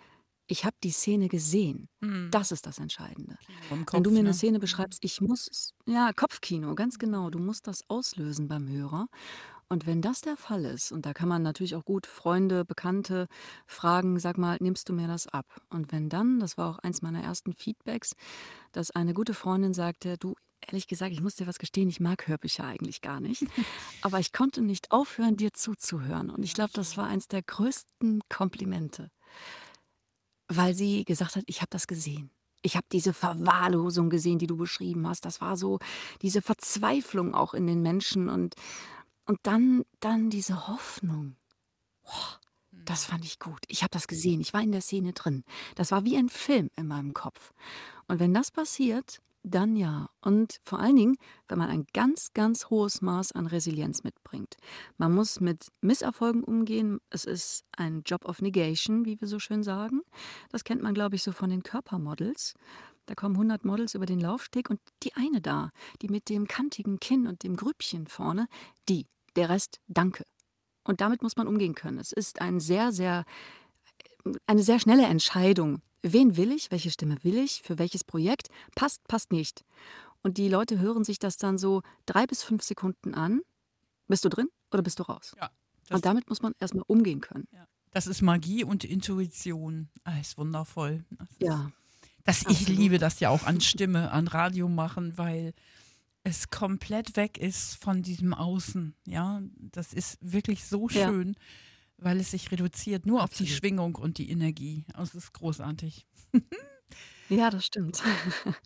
ich 0.49 0.65
habe 0.65 0.77
die 0.83 0.91
Szene 0.91 1.29
gesehen. 1.29 1.89
Mhm. 2.01 2.31
Das 2.31 2.53
ist 2.53 2.67
das 2.67 2.79
Entscheidende. 2.79 3.37
Im 3.69 3.85
Wenn 3.93 4.03
du 4.05 4.11
Kopf, 4.11 4.13
mir 4.13 4.21
eine 4.21 4.33
ne? 4.33 4.35
Szene 4.35 4.59
Mhm. 4.59 4.61
beschreibst, 4.61 5.05
ich 5.05 5.21
muss 5.21 5.73
ja, 5.87 6.13
Kopfkino, 6.15 6.75
ganz 6.75 6.99
genau, 6.99 7.31
du 7.31 7.39
musst 7.39 7.67
das 7.69 7.83
auslösen 7.89 8.49
beim 8.49 8.69
Hörer. 8.69 9.09
Und 9.69 9.85
wenn 9.87 10.01
das 10.01 10.21
der 10.21 10.37
Fall 10.37 10.65
ist, 10.65 10.93
und 10.93 11.07
da 11.07 11.13
kann 11.13 11.29
man 11.29 11.43
natürlich 11.43 11.75
auch 11.75 11.85
gut 11.85 12.07
Freunde, 12.07 12.65
Bekannte 12.65 13.27
fragen, 13.67 14.19
sag 14.21 14.39
mal, 14.39 14.57
nimmst 14.61 14.89
du 14.89 14.93
mir 14.93 15.09
das 15.09 15.27
ab? 15.27 15.61
Und 15.71 15.91
wenn 15.91 16.09
dann, 16.09 16.39
das 16.39 16.57
war 16.57 16.71
auch 16.71 16.79
eins 16.79 17.03
meiner 17.03 17.23
ersten 17.23 17.53
Feedbacks, 17.53 18.13
dass 18.73 18.91
eine 18.93 19.15
gute 19.15 19.35
Freundin 19.35 19.75
sagte, 19.75 20.19
du, 20.19 20.35
ehrlich 20.67 20.89
gesagt, 20.89 21.13
ich 21.13 21.23
muss 21.23 21.37
dir 21.37 21.47
was 21.47 21.59
gestehen, 21.59 21.89
ich 21.89 22.01
mag 22.01 22.29
Hörbücher 22.29 22.65
eigentlich 22.65 23.01
gar 23.03 23.21
nicht, 23.21 23.47
aber 24.01 24.21
ich 24.21 24.33
konnte 24.33 24.63
nicht 24.63 24.93
aufhören, 24.93 25.37
dir 25.37 25.53
zuzuhören. 25.53 26.31
Und 26.31 26.45
ich 26.45 26.55
Ja, 26.55 26.55
glaube, 26.55 26.73
das 26.75 26.97
schön. 26.97 26.97
war 26.97 27.07
eins 27.09 27.29
der 27.29 27.43
größten 27.43 28.23
Komplimente, 28.29 29.11
weil 30.49 30.75
sie 30.75 31.05
gesagt 31.05 31.37
hat, 31.37 31.45
ich 31.47 31.61
habe 31.61 31.71
das 31.71 31.87
gesehen. 31.87 32.31
Ich 32.63 32.77
habe 32.77 32.87
diese 32.91 33.13
Verwahrlosung 33.13 34.11
gesehen, 34.11 34.39
die 34.39 34.47
du 34.47 34.57
beschrieben 34.57 35.07
hast. 35.07 35.25
Das 35.25 35.41
war 35.41 35.57
so 35.57 35.79
diese 36.23 36.43
Verzweiflung 36.43 37.35
auch 37.35 37.55
in 37.55 37.67
den 37.67 37.83
Menschen 37.83 38.29
und, 38.29 38.55
und 39.27 39.39
dann, 39.43 39.85
dann 40.01 40.31
diese 40.31 40.69
Hoffnung. 40.69 41.37
Boah, 42.05 42.41
das 42.85 43.07
Mhm. 43.07 43.11
fand 43.13 43.25
ich 43.25 43.39
gut. 43.39 43.61
Ich 43.69 43.83
habe 43.83 43.91
das 43.91 44.07
gesehen. 44.07 44.41
Ich 44.41 44.55
war 44.55 44.63
in 44.63 44.73
der 44.73 44.81
Szene 44.81 45.13
drin. 45.13 45.45
Das 45.75 45.91
war 45.91 46.05
wie 46.05 46.17
ein 46.17 46.29
Film 46.29 46.71
in 46.77 46.87
meinem 46.87 47.15
Kopf. 47.15 47.53
Und 48.09 48.21
wenn 48.21 48.35
das 48.35 48.51
passiert, 48.51 49.21
dann 49.43 49.77
ja. 49.77 50.11
Und 50.21 50.59
vor 50.65 50.81
allen 50.81 50.97
Dingen, 50.97 51.17
wenn 51.49 51.59
man 51.59 51.71
ein 51.71 51.87
ganz, 51.93 52.33
ganz 52.35 52.69
hohes 52.69 53.01
Maß 53.01 53.33
an 53.33 53.47
Resilienz 53.47 54.03
mitbringt. 54.03 54.57
Man 54.99 55.15
muss 55.15 55.41
mit 55.41 55.69
Misserfolgen 55.81 56.43
umgehen. 56.43 56.99
Es 57.11 57.25
ist 57.25 57.65
ein 57.77 58.03
Job 58.05 58.25
of 58.25 58.43
Negation, 58.43 59.05
wie 59.05 59.21
wir 59.21 59.29
so 59.29 59.39
schön 59.39 59.63
sagen. 59.63 60.03
Das 60.51 60.65
kennt 60.65 60.83
man, 60.83 60.95
glaube 60.95 61.15
ich, 61.17 61.23
so 61.23 61.31
von 61.33 61.51
den 61.51 61.63
Körpermodels. 61.63 62.55
Da 63.07 63.15
kommen 63.15 63.37
100 63.37 63.65
Models 63.65 63.95
über 63.95 64.07
den 64.07 64.19
Laufsteg 64.19 64.69
und 64.69 64.81
die 65.05 65.15
eine 65.15 65.41
da, 65.41 65.71
die 66.03 66.09
mit 66.09 66.29
dem 66.29 66.49
kantigen 66.49 66.99
Kinn 66.99 67.29
und 67.29 67.45
dem 67.45 67.55
Grübchen 67.57 68.09
vorne, 68.09 68.49
die, 68.89 69.07
der 69.37 69.49
Rest, 69.49 69.81
danke. 69.87 70.25
Und 70.85 71.01
damit 71.01 71.23
muss 71.23 71.37
man 71.37 71.47
umgehen 71.47 71.75
können. 71.75 71.99
Es 71.99 72.13
ist 72.13 72.41
ein 72.41 72.61
sehr, 72.61 72.93
sehr, 72.93 73.25
eine 74.47 74.63
sehr 74.63 74.79
schnelle 74.79 75.07
Entscheidung, 75.07 75.83
wen 76.03 76.37
will 76.37 76.53
ich, 76.53 76.71
welche 76.71 76.91
Stimme 76.91 77.17
will 77.23 77.39
ich, 77.39 77.63
für 77.63 77.79
welches 77.79 78.05
Projekt, 78.05 78.49
passt, 78.75 79.07
passt 79.09 79.33
nicht. 79.33 79.65
Und 80.23 80.39
die 80.39 80.49
Leute 80.49 80.79
hören 80.79 81.05
sich 81.05 81.19
das 81.19 81.37
dann 81.37 81.59
so 81.59 81.83
drei 82.07 82.27
bis 82.27 82.43
fünf 82.43 82.63
Sekunden 82.63 83.15
an. 83.15 83.41
Bist 84.09 84.25
du 84.25 84.29
drin 84.29 84.49
oder 84.73 84.83
bist 84.83 84.99
du 84.99 85.03
raus? 85.05 85.35
Ja. 85.37 85.51
Und 85.91 86.05
damit 86.05 86.29
muss 86.29 86.43
man 86.43 86.53
erstmal 86.59 86.85
umgehen 86.87 87.21
können. 87.21 87.47
Ja. 87.53 87.67
Das 87.93 88.07
ist 88.07 88.23
Magie 88.23 88.65
und 88.65 88.85
Intuition. 88.85 89.89
Das 90.05 90.21
ist 90.21 90.39
wundervoll. 90.39 91.05
Das 91.11 91.31
ist, 91.31 91.43
Ja, 91.43 91.71
das, 92.25 92.45
ich 92.49 92.69
liebe 92.69 92.99
das 92.99 93.21
ja 93.21 93.31
auch 93.31 93.45
an 93.45 93.61
Stimme, 93.61 94.11
an 94.11 94.27
Radio 94.27 94.69
machen, 94.69 95.17
weil 95.17 95.55
es 96.27 96.51
komplett 96.51 97.17
weg 97.17 97.39
ist 97.39 97.77
von 97.77 98.03
diesem 98.03 98.35
Außen. 98.35 98.97
Ja, 99.07 99.41
das 99.59 99.93
ist 99.93 100.19
wirklich 100.21 100.65
so 100.65 100.89
Ja. 100.89 101.07
schön, 101.09 101.37
weil 101.99 102.19
es 102.19 102.33
sich 102.33 102.51
reduziert 102.51 103.07
nur 103.07 103.23
auf 103.23 103.31
die 103.31 103.45
Absolut. 103.45 103.51
Schwingung 103.59 103.95
und 103.95 104.19
die 104.19 104.29
Energie. 104.31 104.85
Das 104.93 105.15
ist 105.15 105.33
großartig. 105.33 106.05
Ja, 107.29 107.51
das 107.51 107.65
stimmt. 107.65 108.03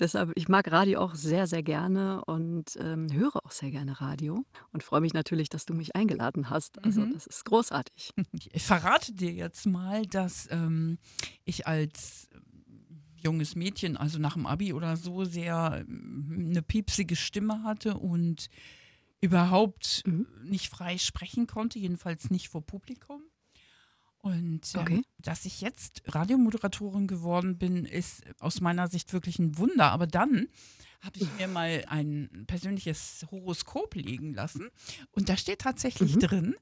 Deshalb, 0.00 0.32
ich 0.34 0.48
mag 0.48 0.68
Radio 0.72 1.00
auch 1.00 1.14
sehr, 1.14 1.46
sehr 1.46 1.62
gerne 1.62 2.24
und 2.24 2.76
ähm, 2.80 3.12
höre 3.12 3.36
auch 3.46 3.52
sehr 3.52 3.70
gerne 3.70 4.00
Radio 4.00 4.44
und 4.72 4.82
freue 4.82 5.00
mich 5.00 5.14
natürlich, 5.14 5.48
dass 5.48 5.66
du 5.66 5.74
mich 5.74 5.94
eingeladen 5.94 6.50
hast. 6.50 6.82
Also 6.84 7.02
Mhm. 7.02 7.12
das 7.12 7.26
ist 7.28 7.44
großartig. 7.44 8.10
Ich 8.52 8.64
verrate 8.64 9.12
dir 9.12 9.32
jetzt 9.32 9.66
mal, 9.66 10.04
dass 10.06 10.48
ähm, 10.50 10.98
ich 11.44 11.68
als 11.68 12.28
junges 13.24 13.56
Mädchen, 13.56 13.96
also 13.96 14.18
nach 14.18 14.34
dem 14.34 14.46
Abi 14.46 14.72
oder 14.72 14.96
so, 14.96 15.24
sehr 15.24 15.84
ähm, 15.88 16.48
eine 16.50 16.62
piepsige 16.62 17.16
Stimme 17.16 17.62
hatte 17.62 17.96
und 17.98 18.48
überhaupt 19.20 20.02
Mhm. 20.06 20.26
nicht 20.44 20.68
frei 20.68 20.98
sprechen 20.98 21.46
konnte, 21.46 21.78
jedenfalls 21.78 22.30
nicht 22.30 22.48
vor 22.48 22.62
Publikum. 22.64 23.22
Und 24.18 24.74
ähm, 24.74 24.80
Okay. 24.80 25.02
dass 25.18 25.44
ich 25.44 25.60
jetzt 25.60 26.02
Radiomoderatorin 26.06 27.06
geworden 27.06 27.58
bin, 27.58 27.84
ist 27.84 28.22
aus 28.40 28.60
meiner 28.60 28.88
Sicht 28.88 29.12
wirklich 29.12 29.38
ein 29.38 29.58
Wunder. 29.58 29.90
Aber 29.92 30.06
dann 30.06 30.48
habe 31.04 31.18
ich 31.18 31.28
mir 31.38 31.48
mal 31.48 31.84
ein 31.88 32.44
persönliches 32.46 33.26
Horoskop 33.30 33.94
legen 33.94 34.32
lassen 34.34 34.70
und 35.12 35.28
da 35.28 35.36
steht 35.36 35.60
tatsächlich 35.60 36.16
Mhm. 36.16 36.20
drin, 36.20 36.56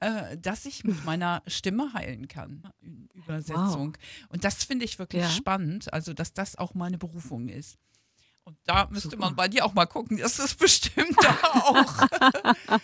äh, 0.00 0.36
dass 0.38 0.64
ich 0.66 0.82
mit 0.84 1.04
meiner 1.04 1.42
Stimme 1.46 1.92
heilen 1.92 2.26
kann. 2.28 2.62
In 2.80 3.08
Übersetzung. 3.14 3.96
Und 4.30 4.44
das 4.44 4.64
finde 4.64 4.84
ich 4.84 4.98
wirklich 4.98 5.22
Ja. 5.22 5.30
spannend, 5.30 5.92
also 5.92 6.12
dass 6.14 6.32
das 6.32 6.56
auch 6.56 6.74
meine 6.74 6.98
Berufung 6.98 7.48
ist. 7.48 7.76
Und 8.44 8.56
da 8.64 8.88
müsste 8.90 9.10
Super. 9.10 9.18
man 9.26 9.36
bei 9.36 9.46
dir 9.48 9.64
auch 9.64 9.74
mal 9.74 9.86
gucken, 9.86 10.16
das 10.16 10.38
ist 10.40 10.58
bestimmt 10.58 11.16
da 11.22 11.38
auch. 11.52 12.06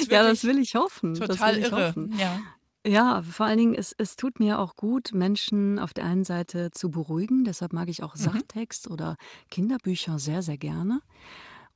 Ist 0.00 0.10
Ja, 0.10 0.22
das 0.22 0.42
will 0.44 0.58
ich 0.58 0.74
hoffen. 0.74 1.14
total 1.14 1.58
irre. 1.58 1.88
hoffen. 1.88 2.18
Ja. 2.18 2.40
Ja, 2.86 3.20
vor 3.20 3.44
allen 3.44 3.58
Dingen, 3.58 3.74
es, 3.74 3.94
es 3.98 4.16
tut 4.16 4.40
mir 4.40 4.58
auch 4.58 4.74
gut, 4.74 5.12
Menschen 5.12 5.78
auf 5.78 5.92
der 5.92 6.04
einen 6.06 6.24
Seite 6.24 6.70
zu 6.70 6.90
beruhigen. 6.90 7.44
Deshalb 7.44 7.74
mag 7.74 7.90
ich 7.90 8.02
auch 8.02 8.16
Mhm. 8.18 8.42
Sachtext 8.46 8.88
oder 8.90 9.16
Kinderbücher 9.50 10.18
sehr, 10.18 10.40
sehr 10.40 10.56
gerne. 10.56 11.02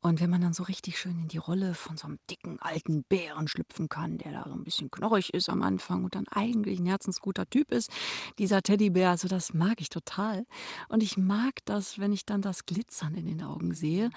Und 0.00 0.20
wenn 0.20 0.30
man 0.30 0.40
dann 0.42 0.54
so 0.54 0.64
richtig 0.64 0.98
schön 0.98 1.18
in 1.18 1.28
die 1.28 1.38
Rolle 1.38 1.74
von 1.74 1.96
so 1.96 2.06
einem 2.06 2.18
dicken 2.30 2.58
alten 2.60 3.04
Bären 3.04 3.48
schlüpfen 3.48 3.88
kann, 3.88 4.18
der 4.18 4.32
da 4.32 4.44
so 4.48 4.54
ein 4.54 4.64
bisschen 4.64 4.90
knorrig 4.90 5.34
ist 5.34 5.48
am 5.50 5.62
Anfang 5.62 6.04
und 6.04 6.14
dann 6.14 6.28
eigentlich 6.28 6.80
ein 6.80 6.86
herzensguter 6.86 7.46
Typ 7.50 7.72
ist, 7.72 7.90
dieser 8.38 8.62
Teddybär, 8.62 9.10
also 9.10 9.28
das 9.28 9.54
mag 9.54 9.80
ich 9.80 9.90
total. 9.90 10.46
Und 10.88 11.02
ich 11.02 11.16
mag 11.18 11.54
das, 11.66 11.98
wenn 11.98 12.12
ich 12.12 12.26
dann 12.26 12.42
das 12.42 12.66
Glitzern 12.66 13.14
in 13.14 13.26
den 13.26 13.42
Augen 13.42 13.74
sehe 13.74 14.10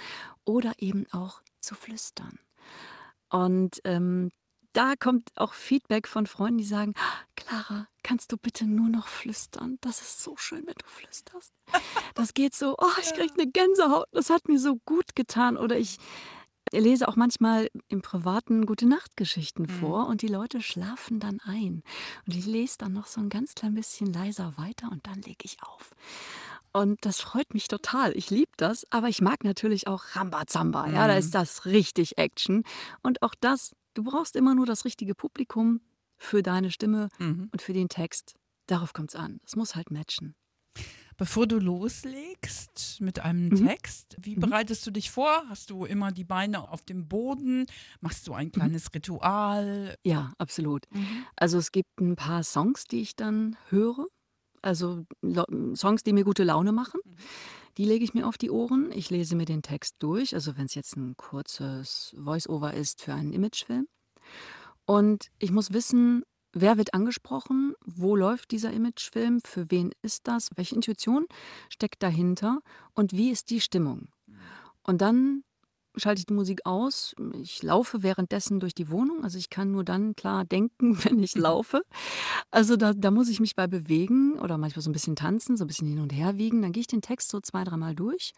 oder 0.45 0.73
eben 0.80 1.06
auch 1.12 1.41
zu 1.62 1.76
flüstern. 1.76 2.39
Und 3.30 3.80
ähm, 3.84 4.30
da 4.78 4.94
kommt 4.96 5.30
auch 5.36 5.54
Feedback 5.54 6.08
von 6.08 6.28
Freunden, 6.28 6.60
die 6.60 6.63
sagen, 6.63 6.94
"Ah, 6.98 7.26
Clara, 7.36 7.88
kannst 8.04 8.32
du 8.32 8.38
bitte 8.38 8.66
nur 8.66 8.90
noch 8.90 9.08
flüstern? 9.08 9.78
Das 9.82 10.02
ist 10.02 10.22
so 10.24 10.36
schön, 10.38 10.66
wenn 10.68 10.76
du 10.76 10.86
flüsterst. 10.88 11.54
Das 12.16 12.34
geht 12.34 12.54
so, 12.56 12.76
oh, 12.78 12.92
ich 13.02 13.13
kriege 13.13 13.34
eine 13.34 13.50
Gänsehaut. 13.52 14.06
Das 14.12 14.30
hat 14.30 14.48
mir 14.48 14.60
so 14.60 14.78
gut 14.86 15.16
getan. 15.16 15.58
Oder 15.58 15.78
ich 15.78 15.98
lese 16.72 17.08
auch 17.08 17.16
manchmal 17.16 17.70
im 17.88 18.02
Privaten 18.02 18.66
gute 18.66 18.86
Nachtgeschichten 18.88 19.66
Mhm. 19.66 19.80
vor 19.80 20.08
und 20.08 20.22
die 20.22 20.28
Leute 20.28 20.62
schlafen 20.62 21.20
dann 21.20 21.40
ein. 21.46 21.82
Und 22.26 22.36
ich 22.36 22.46
lese 22.46 22.78
dann 22.80 22.94
noch 22.94 23.08
so 23.08 23.20
ein 23.22 23.30
ganz 23.30 23.56
klein 23.56 23.74
bisschen 23.74 24.12
leiser 24.13 24.54
weiter 24.58 24.90
und 24.92 25.08
dann 25.08 25.22
lege 25.22 25.44
ich 25.46 25.58
auf. 25.63 25.96
Und 26.74 27.06
das 27.06 27.22
freut 27.22 27.54
mich 27.54 27.68
total. 27.70 28.16
Ich 28.16 28.30
liebe 28.30 28.52
das, 28.58 28.86
aber 28.92 29.08
ich 29.08 29.22
mag 29.22 29.44
natürlich 29.44 29.88
auch 29.88 30.04
Rambazamba. 30.16 30.88
Ja, 30.88 31.08
da 31.08 31.13
Mhm. 31.13 31.20
ist 31.20 31.34
das 31.34 31.66
richtig 31.66 32.18
Action. 32.18 32.63
Und 33.02 33.22
auch 33.24 33.34
das, 33.40 33.72
du 33.97 34.03
brauchst 34.03 34.36
immer 34.36 34.53
nur 34.55 34.65
das 34.65 34.86
richtige 34.86 35.15
Publikum 35.15 35.81
für 36.17 36.41
deine 36.43 36.71
Stimme 36.71 37.10
Mhm. 37.19 37.49
und 37.51 37.62
für 37.62 37.73
den 37.73 37.89
Text. 37.89 38.36
Darauf 38.67 38.93
kommt 38.93 39.12
es 39.12 39.15
an. 39.15 39.39
Es 39.45 39.55
muss 39.55 39.75
halt 39.75 39.91
matchen. 39.91 40.36
Bevor 41.17 41.47
du 41.47 41.57
loslegst 41.57 43.01
mit 43.01 43.19
einem 43.19 43.49
Mhm. 43.49 43.67
Text, 43.67 44.15
wie 44.21 44.36
Mhm. 44.36 44.41
bereitest 44.41 44.86
du 44.86 44.91
dich 44.91 45.10
vor? 45.10 45.43
Hast 45.49 45.71
du 45.71 45.86
immer 45.86 46.12
die 46.12 46.23
Beine 46.25 46.69
auf 46.69 46.83
dem 46.83 47.07
Boden? 47.07 47.65
Machst 48.01 48.27
du 48.27 48.33
ein 48.33 48.51
kleines 48.51 48.93
Ritual? 48.93 49.95
Ja, 50.03 50.31
absolut. 50.38 50.86
Mhm. 50.93 51.25
Also 51.36 51.57
es 51.57 51.71
gibt 51.71 51.89
ein 51.99 52.15
paar 52.15 52.43
Songs, 52.43 52.86
die 52.86 53.01
ich 53.01 53.15
dann 53.15 53.55
höre. 53.69 54.05
Also 54.62 55.05
Songs, 55.75 56.03
die 56.03 56.13
mir 56.13 56.23
gute 56.23 56.43
Laune 56.43 56.71
machen. 56.71 56.99
Mhm. 57.78 57.84
Die 57.84 57.86
lege 57.86 58.04
ich 58.04 58.13
mir 58.13 58.28
auf 58.28 58.38
die 58.38 58.52
Ohren. 58.52 58.92
Ich 58.92 59.10
lese 59.10 59.36
mir 59.36 59.46
den 59.46 59.62
Text 59.62 59.96
durch. 60.00 60.34
Also 60.34 60.58
wenn 60.58 60.66
es 60.66 60.76
jetzt 60.76 60.96
ein 60.98 61.16
kurzes 61.18 62.16
Voice-Over 62.18 62.74
ist 62.74 63.02
für 63.02 63.13
einen 63.13 63.34
Imagefilm. 63.34 63.88
Und 64.86 65.28
ich 65.40 65.52
muss 65.52 65.74
wissen, 65.74 66.24
wer 66.54 66.78
wird 66.78 66.94
angesprochen, 66.94 67.74
wo 67.86 68.16
läuft 68.16 68.52
dieser 68.52 68.72
Imagefilm, 68.72 69.42
für 69.46 69.70
wen 69.70 69.92
ist 70.02 70.28
das, 70.28 70.50
welche 70.56 70.76
Intuition 70.76 71.26
steckt 71.70 72.02
dahinter 72.02 72.60
und 72.94 73.13
wie 73.13 73.32
ist 73.32 73.50
die 73.50 73.62
Stimmung. 73.62 74.10
Und 74.84 75.02
dann 75.02 75.44
schalte 75.97 76.19
ich 76.19 76.25
die 76.25 76.33
Musik 76.33 76.65
aus. 76.65 77.15
Ich 77.41 77.62
laufe 77.63 78.03
währenddessen 78.03 78.60
durch 78.60 78.73
die 78.73 78.89
Wohnung. 78.89 79.23
Also 79.23 79.38
ich 79.38 79.49
kann 79.49 79.71
nur 79.71 79.83
dann 79.83 80.15
klar 80.15 80.45
denken, 80.45 80.97
wenn 81.03 81.19
ich 81.21 81.36
laufe. 81.36 81.81
Also 82.51 82.77
da, 82.77 82.93
da 82.93 83.12
muss 83.12 83.29
ich 83.29 83.39
mich 83.39 83.55
bei 83.55 83.67
bewegen 83.67 84.39
oder 84.39 84.57
manchmal 84.57 84.83
so 84.83 84.89
ein 84.89 84.93
bisschen 84.93 85.15
tanzen, 85.15 85.57
so 85.57 85.63
ein 85.63 85.67
bisschen 85.67 85.88
hin 85.88 85.99
und 85.99 86.13
her 86.13 86.38
wiegen. 86.38 86.62
Dann 86.62 86.71
gehe 86.71 86.81
ich 86.81 86.88
den 86.88 87.01
Text 87.01 87.29
so 87.29 87.39
zwei, 87.39 87.63
dreimal 87.63 87.95
durch, 87.95 88.33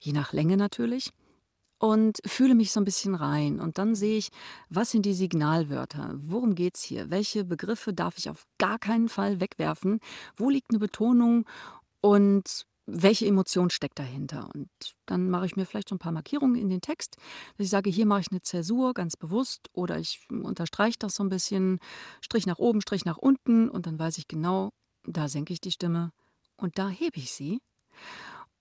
je 0.00 0.12
nach 0.12 0.32
Länge 0.32 0.56
natürlich, 0.56 1.12
und 1.78 2.18
fühle 2.26 2.54
mich 2.54 2.72
so 2.72 2.80
ein 2.80 2.84
bisschen 2.84 3.14
rein. 3.14 3.60
Und 3.60 3.78
dann 3.78 3.94
sehe 3.94 4.18
ich, 4.18 4.30
was 4.70 4.90
sind 4.90 5.06
die 5.06 5.14
Signalwörter? 5.14 6.14
Worum 6.16 6.54
geht 6.54 6.76
es 6.76 6.82
hier? 6.82 7.10
Welche 7.10 7.44
Begriffe 7.44 7.92
darf 7.92 8.18
ich 8.18 8.30
auf 8.30 8.46
gar 8.58 8.78
keinen 8.78 9.08
Fall 9.08 9.40
wegwerfen? 9.40 10.00
Wo 10.36 10.50
liegt 10.50 10.70
eine 10.70 10.78
Betonung? 10.78 11.44
Und 12.00 12.66
welche 12.86 13.26
Emotion 13.26 13.70
steckt 13.70 13.98
dahinter? 13.98 14.48
Und 14.54 14.68
dann 15.06 15.28
mache 15.28 15.46
ich 15.46 15.56
mir 15.56 15.66
vielleicht 15.66 15.88
so 15.88 15.94
ein 15.94 15.98
paar 15.98 16.12
Markierungen 16.12 16.56
in 16.56 16.68
den 16.68 16.80
Text, 16.80 17.16
dass 17.56 17.64
ich 17.64 17.70
sage, 17.70 17.90
hier 17.90 18.06
mache 18.06 18.20
ich 18.20 18.30
eine 18.30 18.42
Zäsur 18.42 18.94
ganz 18.94 19.16
bewusst 19.16 19.68
oder 19.72 19.98
ich 19.98 20.26
unterstreiche 20.30 20.98
das 20.98 21.16
so 21.16 21.24
ein 21.24 21.28
bisschen, 21.28 21.78
Strich 22.20 22.46
nach 22.46 22.58
oben, 22.58 22.80
Strich 22.80 23.04
nach 23.04 23.18
unten 23.18 23.68
und 23.68 23.86
dann 23.86 23.98
weiß 23.98 24.18
ich 24.18 24.28
genau, 24.28 24.72
da 25.04 25.28
senke 25.28 25.52
ich 25.52 25.60
die 25.60 25.72
Stimme 25.72 26.12
und 26.56 26.78
da 26.78 26.88
hebe 26.88 27.18
ich 27.18 27.32
sie. 27.32 27.60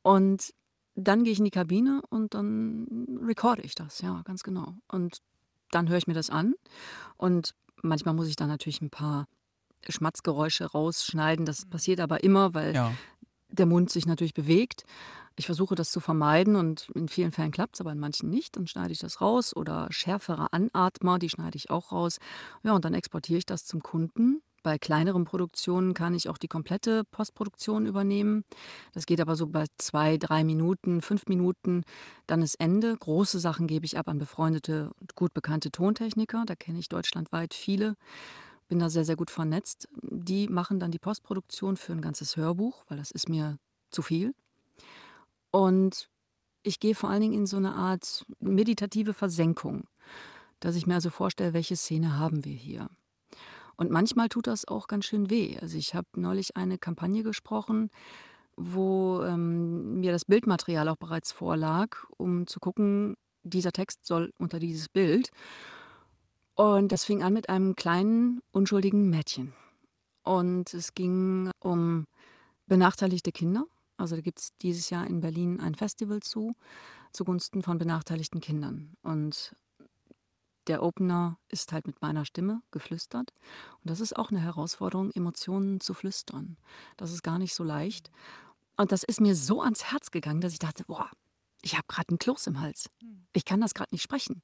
Und 0.01 0.53
dann 0.95 1.23
gehe 1.23 1.33
ich 1.33 1.39
in 1.39 1.45
die 1.45 1.51
Kabine 1.51 2.01
und 2.09 2.33
dann 2.33 2.87
recorde 3.21 3.61
ich 3.61 3.75
das, 3.75 4.01
ja, 4.01 4.21
ganz 4.23 4.43
genau. 4.43 4.75
Und 4.87 5.17
dann 5.71 5.89
höre 5.89 5.97
ich 5.97 6.07
mir 6.07 6.13
das 6.13 6.29
an 6.29 6.53
und 7.17 7.53
manchmal 7.81 8.13
muss 8.13 8.27
ich 8.27 8.35
dann 8.35 8.47
natürlich 8.49 8.81
ein 8.81 8.89
paar 8.89 9.27
Schmatzgeräusche 9.87 10.65
rausschneiden. 10.65 11.45
Das 11.45 11.65
passiert 11.65 11.99
aber 11.99 12.23
immer, 12.23 12.53
weil 12.53 12.73
Ja. 12.73 12.93
Der 13.55 13.65
Mund 13.65 13.89
sich 13.89 14.05
natürlich 14.05 14.33
bewegt. 14.33 14.85
Ich 15.37 15.45
versuche 15.47 15.75
das 15.75 15.91
zu 15.91 15.99
vermeiden 15.99 16.55
und 16.55 16.89
in 16.95 17.09
vielen 17.09 17.31
Fällen 17.31 17.51
klappt 17.51 17.75
es, 17.75 17.81
aber 17.81 17.91
in 17.91 17.99
manchen 17.99 18.29
nicht. 18.29 18.55
Dann 18.55 18.67
schneide 18.67 18.93
ich 18.93 18.99
das 18.99 19.19
raus 19.19 19.55
oder 19.55 19.87
schärfere 19.89 20.53
Anatmer, 20.53 21.19
die 21.19 21.29
schneide 21.29 21.57
ich 21.57 21.69
auch 21.69 21.91
raus. 21.91 22.19
Ja, 22.63 22.73
und 22.73 22.85
dann 22.85 22.93
exportiere 22.93 23.39
ich 23.39 23.45
das 23.45 23.65
zum 23.65 23.83
Kunden. 23.83 24.41
Bei 24.65 24.79
kleineren 24.79 25.25
Produktionen 25.25 25.93
kann 25.93 26.15
ich 26.15 26.27
auch 26.27 26.39
die 26.39 26.47
komplette 26.47 27.03
Postproduktion 27.03 27.85
übernehmen. 27.85 28.45
Das 28.93 29.05
geht 29.05 29.21
aber 29.21 29.35
so 29.35 29.45
bei 29.45 29.65
zwei, 29.77 30.17
drei 30.17 30.43
Minuten, 30.43 31.01
fünf 31.01 31.27
Minuten, 31.27 31.83
dann 32.25 32.41
ist 32.41 32.59
Ende. 32.59 32.97
Große 32.97 33.39
Sachen 33.39 33.67
gebe 33.67 33.85
ich 33.85 33.99
ab 33.99 34.07
an 34.07 34.17
befreundete 34.17 34.89
und 34.99 35.13
gut 35.13 35.35
bekannte 35.35 35.69
Tontechniker. 35.69 36.45
Da 36.47 36.55
kenne 36.55 36.79
ich 36.79 36.89
deutschlandweit 36.89 37.53
viele 37.53 37.95
bin 38.67 38.79
da 38.79 38.89
sehr, 38.89 39.05
sehr 39.05 39.15
gut 39.15 39.31
vernetzt. 39.31 39.87
Die 40.01 40.47
machen 40.47 40.79
dann 40.79 40.91
die 40.91 40.99
Postproduktion 40.99 41.77
für 41.77 41.93
ein 41.93 42.01
ganzes 42.01 42.37
Hörbuch, 42.37 42.83
weil 42.87 42.97
das 42.97 43.11
ist 43.11 43.29
mir 43.29 43.57
zu 43.91 44.01
viel. 44.01 44.33
Und 45.51 46.09
ich 46.63 46.79
gehe 46.79 46.95
vor 46.95 47.09
allen 47.09 47.21
Dingen 47.21 47.33
in 47.33 47.45
so 47.45 47.57
eine 47.57 47.75
Art 47.75 48.25
meditative 48.39 49.13
Versenkung, 49.13 49.87
dass 50.59 50.75
ich 50.75 50.87
mir 50.87 50.95
also 50.95 51.09
vorstelle, 51.09 51.53
welche 51.53 51.75
Szene 51.75 52.17
haben 52.17 52.43
wir 52.43 52.55
hier. 52.55 52.89
Und 53.77 53.91
manchmal 53.91 54.29
tut 54.29 54.47
das 54.47 54.67
auch 54.67 54.87
ganz 54.87 55.05
schön 55.05 55.29
weh. 55.29 55.57
Also 55.61 55.77
ich 55.77 55.95
habe 55.95 56.07
neulich 56.15 56.55
eine 56.55 56.77
Kampagne 56.77 57.23
gesprochen, 57.23 57.89
wo 58.55 59.21
ähm, 59.23 59.99
mir 59.99 60.11
das 60.11 60.25
Bildmaterial 60.25 60.87
auch 60.87 60.95
bereits 60.95 61.31
vorlag, 61.31 61.97
um 62.17 62.47
zu 62.47 62.59
gucken, 62.59 63.15
dieser 63.43 63.71
Text 63.71 64.05
soll 64.05 64.33
unter 64.37 64.59
dieses 64.59 64.89
Bild. 64.89 65.29
Und 66.55 66.91
das 66.91 67.03
fing 67.03 67.21
an 67.21 67.33
mit 67.33 67.49
einem 67.49 67.75
kleinen, 67.75 68.41
unschuldigen 68.51 69.09
Mädchen. 69.09 69.53
Und 70.23 70.73
es 70.73 70.93
ging 70.93 71.51
um 71.59 72.05
benachteiligte 72.65 73.31
Kinder. 73.31 73.65
Also 73.97 74.15
da 74.15 74.21
gibt 74.21 74.39
es 74.39 74.49
dieses 74.61 74.89
Jahr 74.89 75.05
in 75.05 75.21
Berlin 75.21 75.59
ein 75.59 75.75
Festival 75.75 76.21
zu, 76.21 76.55
zugunsten 77.11 77.61
von 77.61 77.77
benachteiligten 77.77 78.41
Kindern. 78.41 78.95
Und 79.03 79.55
der 80.67 80.81
Opener 80.81 81.37
ist 81.49 81.71
halt 81.73 81.87
mit 81.87 82.01
meiner 82.01 82.25
Stimme 82.25 82.61
geflüstert. 82.71 83.33
Und 83.83 83.89
das 83.89 83.99
ist 83.99 84.15
auch 84.15 84.31
eine 84.31 84.39
Herausforderung, 84.39 85.11
Emotionen 85.11 85.79
zu 85.79 85.93
flüstern. 85.93 86.57
Das 86.97 87.11
ist 87.11 87.23
gar 87.23 87.37
nicht 87.37 87.53
so 87.53 87.63
leicht. 87.63 88.09
Und 88.77 88.91
das 88.91 89.03
ist 89.03 89.21
mir 89.21 89.35
so 89.35 89.61
ans 89.61 89.91
Herz 89.91 90.11
gegangen, 90.11 90.41
dass 90.41 90.53
ich 90.53 90.59
dachte, 90.59 90.83
boah, 90.85 91.09
ich 91.65 91.73
habe 91.73 91.85
gerade 91.87 92.09
einen 92.09 92.19
Kloß 92.19 92.47
im 92.47 92.61
Hals. 92.61 92.89
Ich 93.33 93.43
kann 93.43 93.59
das 93.59 93.73
gerade 93.73 93.93
nicht 93.93 94.03
sprechen. 94.03 94.41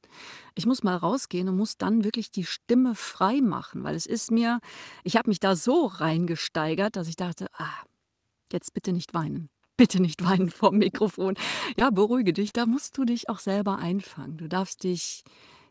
Ich 0.55 0.65
muss 0.65 0.83
mal 0.83 0.97
rausgehen 0.97 1.47
und 1.47 1.55
muss 1.55 1.77
dann 1.77 2.03
wirklich 2.03 2.31
die 2.31 2.45
Stimme 2.45 2.95
frei 2.95 3.41
machen, 3.41 3.83
weil 3.83 3.95
es 3.95 4.05
ist 4.05 4.31
mir, 4.31 4.59
ich 5.03 5.15
habe 5.15 5.29
mich 5.29 5.39
da 5.39 5.55
so 5.55 5.85
reingesteigert, 5.85 6.95
dass 6.95 7.07
ich 7.07 7.15
dachte, 7.15 7.47
ah, 7.53 7.83
jetzt 8.51 8.73
bitte 8.73 8.91
nicht 8.91 9.13
weinen. 9.13 9.49
Bitte 9.77 10.01
nicht 10.01 10.23
weinen 10.25 10.49
vorm 10.49 10.77
Mikrofon. 10.77 11.35
Ja, 11.77 11.91
beruhige 11.91 12.33
dich, 12.33 12.53
da 12.53 12.65
musst 12.65 12.97
du 12.97 13.05
dich 13.05 13.29
auch 13.29 13.39
selber 13.39 13.77
einfangen. 13.77 14.37
Du 14.37 14.49
darfst 14.49 14.83
dich 14.83 15.23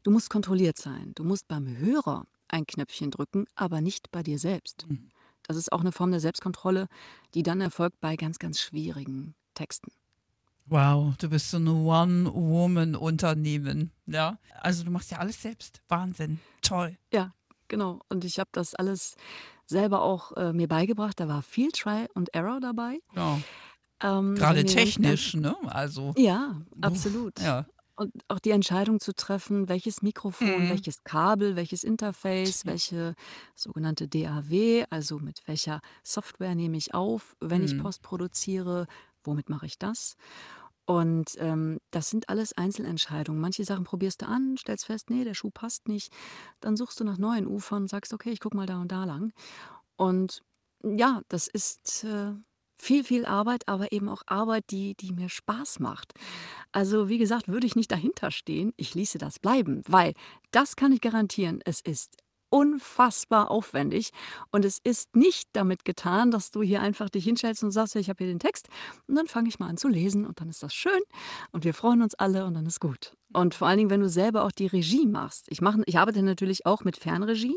Du 0.03 0.11
musst 0.11 0.31
kontrolliert 0.31 0.79
sein. 0.79 1.13
Du 1.15 1.25
musst 1.25 1.47
beim 1.47 1.67
Hörer 1.77 2.25
ein 2.49 2.67
Knöpfchen 2.67 3.11
drücken, 3.11 3.47
aber 3.55 3.81
nicht 3.81 4.11
bei 4.11 4.23
dir 4.23 4.39
selbst. 4.39 4.87
Mhm. 4.89 5.11
Das 5.43 5.57
ist 5.57 5.73
auch 5.73 5.81
eine 5.81 5.93
Form 5.93 6.11
der 6.11 6.21
Selbstkontrolle, 6.21 6.87
die 7.35 7.43
dann 7.43 7.61
erfolgt 7.61 8.01
bei 8.01 8.17
ganz, 8.17 8.39
ganz 8.39 8.61
schwierigen 8.61 9.35
Texten. 9.55 9.91
Wow, 10.71 11.15
du 11.19 11.29
bist 11.29 11.51
so 11.51 11.57
ein 11.59 11.67
One-Woman-Unternehmen, 11.67 13.91
ja? 14.07 14.39
Also 14.61 14.85
du 14.85 14.91
machst 14.93 15.11
ja 15.11 15.19
alles 15.19 15.43
selbst. 15.43 15.83
Wahnsinn. 15.89 16.39
Toll. 16.63 16.97
Ja, 17.13 17.35
genau. 17.67 17.99
Und 18.09 18.25
ich 18.25 18.39
habe 18.39 18.51
das 18.53 18.77
alles 18.77 19.17
selber 19.67 20.03
auch 20.03 20.31
äh, 20.37 20.53
mir 20.53 20.69
beigebracht. 20.69 21.19
Da 21.19 21.27
war 21.27 21.43
viel 21.43 21.73
Try 21.73 22.07
und 22.15 22.33
Error 22.35 22.61
dabei. 22.61 23.01
Ja. 23.17 23.41
Ähm, 24.01 24.37
Gerade 24.37 24.65
technisch, 24.65 25.35
ne? 25.35 25.57
Also. 25.67 26.15
Ja, 26.17 26.63
absolut. 26.81 27.41
Ja. 27.41 27.67
Und 27.97 28.13
auch 28.29 28.39
die 28.39 28.51
Entscheidung 28.53 29.01
zu 29.01 29.13
treffen, 29.13 29.69
welches 29.69 30.03
Mikrofon, 30.03 30.67
Mhm. 30.67 30.71
welches 30.71 31.03
Kabel, 31.03 31.57
welches 31.57 31.83
Interface, 31.83 32.65
welche 32.65 33.17
sogenannte 33.57 34.07
DAW, 34.07 34.85
also 34.89 35.19
mit 35.19 35.41
welcher 35.47 35.81
Software 36.05 36.55
nehme 36.55 36.77
ich 36.77 36.95
auf, 36.95 37.35
wenn 37.41 37.65
ich 37.65 37.75
Mhm. 37.75 37.83
Post 37.83 38.03
produziere, 38.03 38.87
womit 39.25 39.49
mache 39.51 39.67
ich 39.67 39.79
das? 39.79 40.17
Und 40.91 41.37
ähm, 41.39 41.79
das 41.93 42.11
sind 42.11 42.29
alles 42.29 42.53
Einzelentscheidungen. 42.53 43.41
Manche 43.41 43.65
Sachen 43.65 43.85
probierst 43.85 44.23
du 44.23 44.27
an, 44.27 44.57
stellst 44.59 44.87
fest, 44.87 45.09
nee, 45.09 45.23
der 45.23 45.35
Schuh 45.35 45.53
passt 45.53 45.87
nicht. 45.87 46.13
Dann 46.59 46.77
suchst 46.77 46.99
du 46.99 47.05
nach 47.05 47.17
neuen 47.17 47.47
Ufern 47.47 47.87
sagst, 47.87 48.13
okay, 48.13 48.31
ich 48.31 48.41
gucke 48.41 48.57
mal 48.57 48.67
da 48.67 48.81
und 48.81 48.91
da 48.91 49.05
lang. 49.05 49.33
Und 49.95 50.43
ja, 50.83 51.21
das 51.29 51.47
ist 51.47 52.03
äh, 52.03 52.33
viel, 52.77 53.05
viel 53.05 53.25
Arbeit, 53.25 53.69
aber 53.69 53.93
eben 53.93 54.09
auch 54.09 54.23
Arbeit, 54.27 54.65
die, 54.71 54.97
die 54.97 55.13
mir 55.13 55.29
Spaß 55.29 55.79
macht. 55.79 56.13
Also 56.73 57.09
wie 57.09 57.19
gesagt, 57.19 57.47
würde 57.47 57.69
ich 57.69 57.77
nicht 57.77 57.93
dahinter 57.93 58.33
stehen, 58.33 58.73
ich 58.77 58.93
ließe 58.93 59.19
das 59.19 59.39
bleiben, 59.39 59.85
weil 59.87 60.15
das 60.51 60.75
kann 60.75 60.91
ich 60.91 61.01
garantieren, 61.01 61.61
es 61.65 61.81
ist 61.81 62.17
unfassbar 62.51 63.51
aufwendig 63.51 64.11
und 64.51 64.65
es 64.65 64.79
ist 64.83 65.17
nicht 65.17 65.49
damit 65.53 65.85
getan, 65.85 66.31
dass 66.31 66.51
du 66.51 66.63
hier 66.63 66.83
einfach 66.83 67.09
dich 67.09 67.25
hinstellst 67.25 67.65
und 67.65 67.71
sagst, 67.71 67.97
ich 67.97 68.09
habe 68.09 68.25
hier 68.25 68.33
den 68.33 68.41
Text 68.41 68.69
und 69.07 69.15
dann 69.15 69.27
fange 69.27 69.49
ich 69.49 69.59
mal 69.59 69.69
an 69.69 69.77
zu 69.77 69.89
lesen 69.89 70.27
und 70.27 70.41
dann 70.41 70.49
ist 70.49 70.63
das 70.63 70.75
schön 70.75 71.01
und 71.53 71.65
wir 71.65 71.75
freuen 71.75 72.03
uns 72.03 72.15
alle 72.15 72.45
und 72.45 72.55
dann 72.55 72.67
ist 72.67 72.81
gut. 72.81 73.15
Und 73.33 73.55
vor 73.55 73.69
allen 73.69 73.79
Dingen, 73.79 73.91
wenn 73.91 74.01
du 74.01 74.09
selber 74.09 74.45
auch 74.45 74.53
die 74.53 74.67
Regie 74.67 75.07
machst. 75.07 75.47
Ich, 75.49 75.61
mache, 75.61 75.83
ich 75.87 75.99
arbeite 75.99 76.23
natürlich 76.23 76.67
auch 76.67 76.85
mit 76.85 76.97
Fernregie 76.97 77.57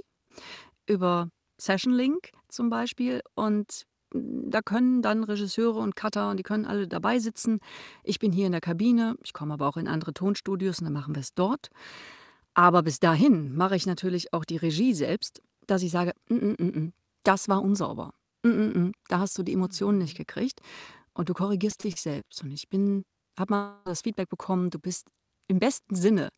über 0.88 1.30
Session 1.58 1.94
Link 1.94 2.30
zum 2.50 2.70
Beispiel 2.70 3.22
und 3.36 3.86
da 4.14 4.62
können 4.62 5.02
dann 5.02 5.24
Regisseure 5.24 5.80
und 5.80 5.96
Cutter 5.96 6.30
und 6.30 6.38
die 6.38 6.44
können 6.44 6.66
alle 6.66 6.88
dabei 6.88 7.20
sitzen. 7.20 7.60
Ich 8.04 8.20
bin 8.20 8.32
hier 8.32 8.46
in 8.46 8.52
der 8.52 8.62
Kabine, 8.62 9.16
ich 9.24 9.34
komme 9.34 9.54
aber 9.56 9.68
auch 9.68 9.78
in 9.78 9.88
andere 9.88 10.14
Tonstudios 10.14 10.80
und 10.80 10.86
dann 10.86 10.94
machen 10.94 11.16
wir 11.16 11.22
es 11.22 11.34
dort. 11.34 11.70
Aber 12.56 12.84
bis 12.84 13.00
dahin 13.00 13.56
mache 13.56 13.76
ich 13.76 13.86
natürlich 13.86 14.34
auch 14.34 14.46
die 14.46 14.58
Regie 14.58 14.94
selbst, 14.94 15.42
dass 15.68 15.82
ich 15.84 15.92
sage, 15.92 16.14
"Mm, 16.30 16.36
mm, 16.36 16.56
mm, 16.60 16.80
mm, 16.80 16.94
das 17.24 17.48
war 17.50 17.62
unsauber. 17.62 18.14
Mm, 18.44 18.50
mm, 18.50 18.80
mm, 18.88 18.92
da 19.08 19.20
hast 19.20 19.38
du 19.38 19.44
die 19.44 19.54
Emotionen 19.54 19.98
nicht 20.00 20.18
gekriegt 20.18 20.60
und 21.14 21.30
du 21.30 21.34
korrigierst 21.34 21.84
dich 21.84 22.02
selbst. 22.02 22.44
Und 22.44 22.52
ich 22.52 22.70
bin, 22.70 23.04
habe 23.40 23.54
mal 23.54 23.82
das 23.86 24.02
Feedback 24.02 24.30
bekommen, 24.30 24.70
du 24.70 24.80
bist 24.80 25.08
im 25.48 25.60
besten 25.60 25.96
Sinne 25.96 26.30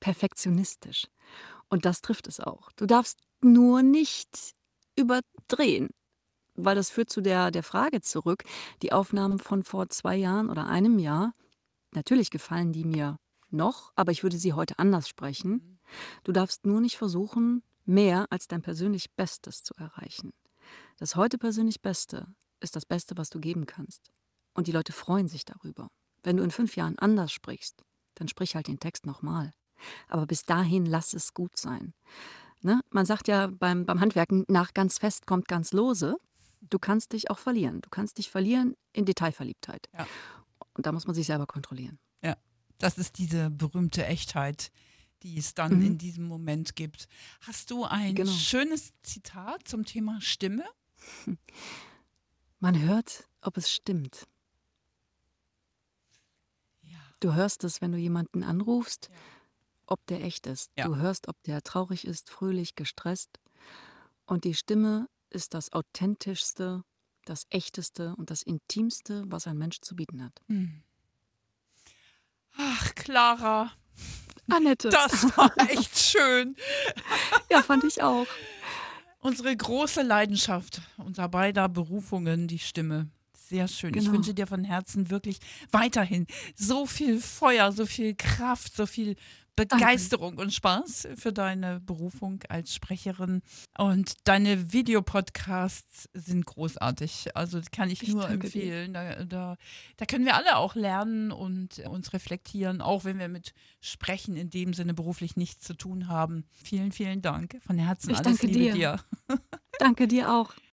perfektionistisch. 0.00 1.06
Und 1.68 1.84
das 1.86 2.02
trifft 2.02 2.28
es 2.28 2.40
auch. 2.40 2.70
Du 2.76 2.86
darfst 2.86 3.20
nur 3.42 3.82
nicht 3.82 4.54
überdrehen, 4.96 5.90
weil 6.56 6.76
das 6.76 6.90
führt 6.90 7.10
zu 7.10 7.20
der, 7.22 7.50
der 7.50 7.62
Frage 7.62 8.00
zurück. 8.02 8.44
Die 8.82 8.92
Aufnahmen 8.92 9.38
von 9.38 9.62
vor 9.64 9.88
zwei 9.90 10.16
Jahren 10.16 10.50
oder 10.50 10.66
einem 10.68 10.98
Jahr, 10.98 11.34
natürlich 11.94 12.30
gefallen 12.30 12.72
die 12.72 12.84
mir 12.84 13.18
noch, 13.50 13.92
aber 13.94 14.12
ich 14.12 14.22
würde 14.22 14.38
sie 14.38 14.52
heute 14.52 14.78
anders 14.78 15.08
sprechen. 15.08 15.78
Du 16.24 16.32
darfst 16.32 16.66
nur 16.66 16.80
nicht 16.80 16.96
versuchen, 16.96 17.62
mehr 17.84 18.26
als 18.30 18.48
dein 18.48 18.62
persönlich 18.62 19.14
Bestes 19.14 19.62
zu 19.62 19.74
erreichen. 19.74 20.32
Das 20.98 21.16
heute 21.16 21.38
persönlich 21.38 21.82
Beste 21.82 22.26
ist 22.60 22.76
das 22.76 22.86
Beste, 22.86 23.16
was 23.16 23.30
du 23.30 23.38
geben 23.38 23.66
kannst. 23.66 24.10
Und 24.54 24.66
die 24.66 24.72
Leute 24.72 24.92
freuen 24.92 25.28
sich 25.28 25.44
darüber. 25.44 25.88
Wenn 26.22 26.38
du 26.38 26.42
in 26.42 26.50
fünf 26.50 26.76
Jahren 26.76 26.98
anders 26.98 27.30
sprichst, 27.32 27.84
dann 28.14 28.28
sprich 28.28 28.56
halt 28.56 28.68
den 28.68 28.80
Text 28.80 29.06
nochmal. 29.06 29.52
Aber 30.08 30.26
bis 30.26 30.44
dahin 30.44 30.86
lass 30.86 31.14
es 31.14 31.34
gut 31.34 31.56
sein. 31.56 31.94
Ne? 32.62 32.80
Man 32.90 33.06
sagt 33.06 33.28
ja 33.28 33.48
beim, 33.48 33.84
beim 33.84 34.00
Handwerken, 34.00 34.44
nach 34.48 34.74
ganz 34.74 34.98
fest 34.98 35.26
kommt 35.26 35.46
ganz 35.46 35.72
lose. 35.72 36.16
Du 36.60 36.78
kannst 36.78 37.12
dich 37.12 37.30
auch 37.30 37.38
verlieren. 37.38 37.80
Du 37.82 37.90
kannst 37.90 38.18
dich 38.18 38.30
verlieren 38.30 38.74
in 38.92 39.04
Detailverliebtheit. 39.04 39.88
Ja. 39.92 40.06
Und 40.74 40.86
da 40.86 40.92
muss 40.92 41.06
man 41.06 41.14
sich 41.14 41.26
selber 41.26 41.46
kontrollieren. 41.46 41.98
Das 42.78 42.98
ist 42.98 43.18
diese 43.18 43.50
berühmte 43.50 44.04
Echtheit, 44.06 44.70
die 45.22 45.38
es 45.38 45.54
dann 45.54 45.78
Mhm. 45.78 45.86
in 45.86 45.98
diesem 45.98 46.24
Moment 46.26 46.76
gibt. 46.76 47.08
Hast 47.40 47.70
du 47.70 47.84
ein 47.84 48.14
Genau. 48.14 48.30
schönes 48.32 48.92
Zitat 49.02 49.66
zum 49.66 49.84
Thema 49.84 50.20
Stimme? 50.20 50.64
Man 52.60 52.80
hört, 52.80 53.28
ob 53.40 53.56
es 53.56 53.70
stimmt. 53.70 54.26
Ja. 56.82 56.98
Du 57.20 57.34
hörst 57.34 57.64
es, 57.64 57.80
wenn 57.80 57.92
du 57.92 57.98
jemanden 57.98 58.42
anrufst, 58.42 59.08
Ja. 59.10 59.16
ob 59.86 60.04
der 60.06 60.22
echt 60.24 60.46
ist. 60.46 60.70
Ja. 60.76 60.86
Du 60.86 60.96
hörst, 60.96 61.28
ob 61.28 61.42
der 61.44 61.62
traurig 61.62 62.06
ist, 62.06 62.30
fröhlich, 62.30 62.74
gestresst. 62.74 63.38
Und 64.26 64.44
die 64.44 64.54
Stimme 64.54 65.08
ist 65.30 65.54
das 65.54 65.72
authentischste, 65.72 66.82
das 67.24 67.44
echteste 67.50 68.14
und 68.16 68.30
das 68.30 68.42
intimste, 68.42 69.24
was 69.26 69.46
ein 69.46 69.58
Mensch 69.58 69.80
zu 69.80 69.96
bieten 69.96 70.22
hat. 70.22 70.40
Hm. 70.48 70.82
Ach, 72.58 72.94
Clara, 72.94 73.70
Annette. 74.50 74.88
das 74.90 75.36
war 75.36 75.52
echt 75.68 75.98
schön. 75.98 76.56
Ja, 77.50 77.62
fand 77.62 77.84
ich 77.84 78.02
auch. 78.02 78.26
Unsere 79.20 79.56
große 79.56 80.02
Leidenschaft, 80.02 80.80
unser 80.98 81.28
beider 81.28 81.68
Berufungen, 81.68 82.48
die 82.48 82.58
Stimme. 82.58 83.08
Sehr 83.48 83.68
schön. 83.68 83.90
Ich 83.94 84.00
Genau. 84.04 84.12
wünsche 84.12 84.34
dir 84.34 84.46
von 84.46 84.64
Herzen 84.64 85.10
wirklich 85.10 85.38
weiterhin 85.70 86.26
so 86.56 86.86
viel 86.86 87.20
Feuer, 87.20 87.70
so 87.72 87.86
viel 87.86 88.14
Kraft, 88.16 88.74
so 88.74 88.86
viel 88.86 89.16
Begeisterung 89.56 90.38
und 90.38 90.52
Spaß 90.52 91.08
für 91.16 91.32
deine 91.32 91.80
Berufung 91.80 92.42
als 92.48 92.74
Sprecherin. 92.74 93.42
Und 93.78 94.14
deine 94.24 94.72
Videopodcasts 94.72 96.08
sind 96.12 96.44
großartig. 96.46 97.34
Also 97.34 97.60
kann 97.72 97.90
ich, 97.90 98.02
Ich 98.02 98.10
nur 98.10 98.22
danke 98.22 98.46
empfehlen. 98.46 98.92
Da, 98.92 99.24
da, 99.24 99.56
da 99.96 100.06
können 100.06 100.24
wir 100.24 100.34
alle 100.34 100.56
auch 100.56 100.74
lernen 100.74 101.32
und 101.32 101.78
uns 101.80 102.12
reflektieren, 102.12 102.80
auch 102.80 103.04
wenn 103.04 103.18
wir 103.18 103.28
mit 103.28 103.54
Sprechen 103.80 104.36
in 104.36 104.50
dem 104.50 104.74
Sinne 104.74 104.94
beruflich 104.94 105.36
nichts 105.36 105.64
zu 105.64 105.74
tun 105.74 106.08
haben. 106.08 106.44
Vielen, 106.52 106.92
vielen 106.92 107.22
Dank. 107.22 107.58
Von 107.66 107.78
Herzen 107.78 108.10
Ich 108.10 108.18
alles 108.18 108.38
danke 108.38 108.46
Liebe 108.46 108.74
dir. 108.74 108.98
dir. 109.28 109.38
Danke 109.78 110.06
dir 110.06 110.32
auch. 110.32 110.54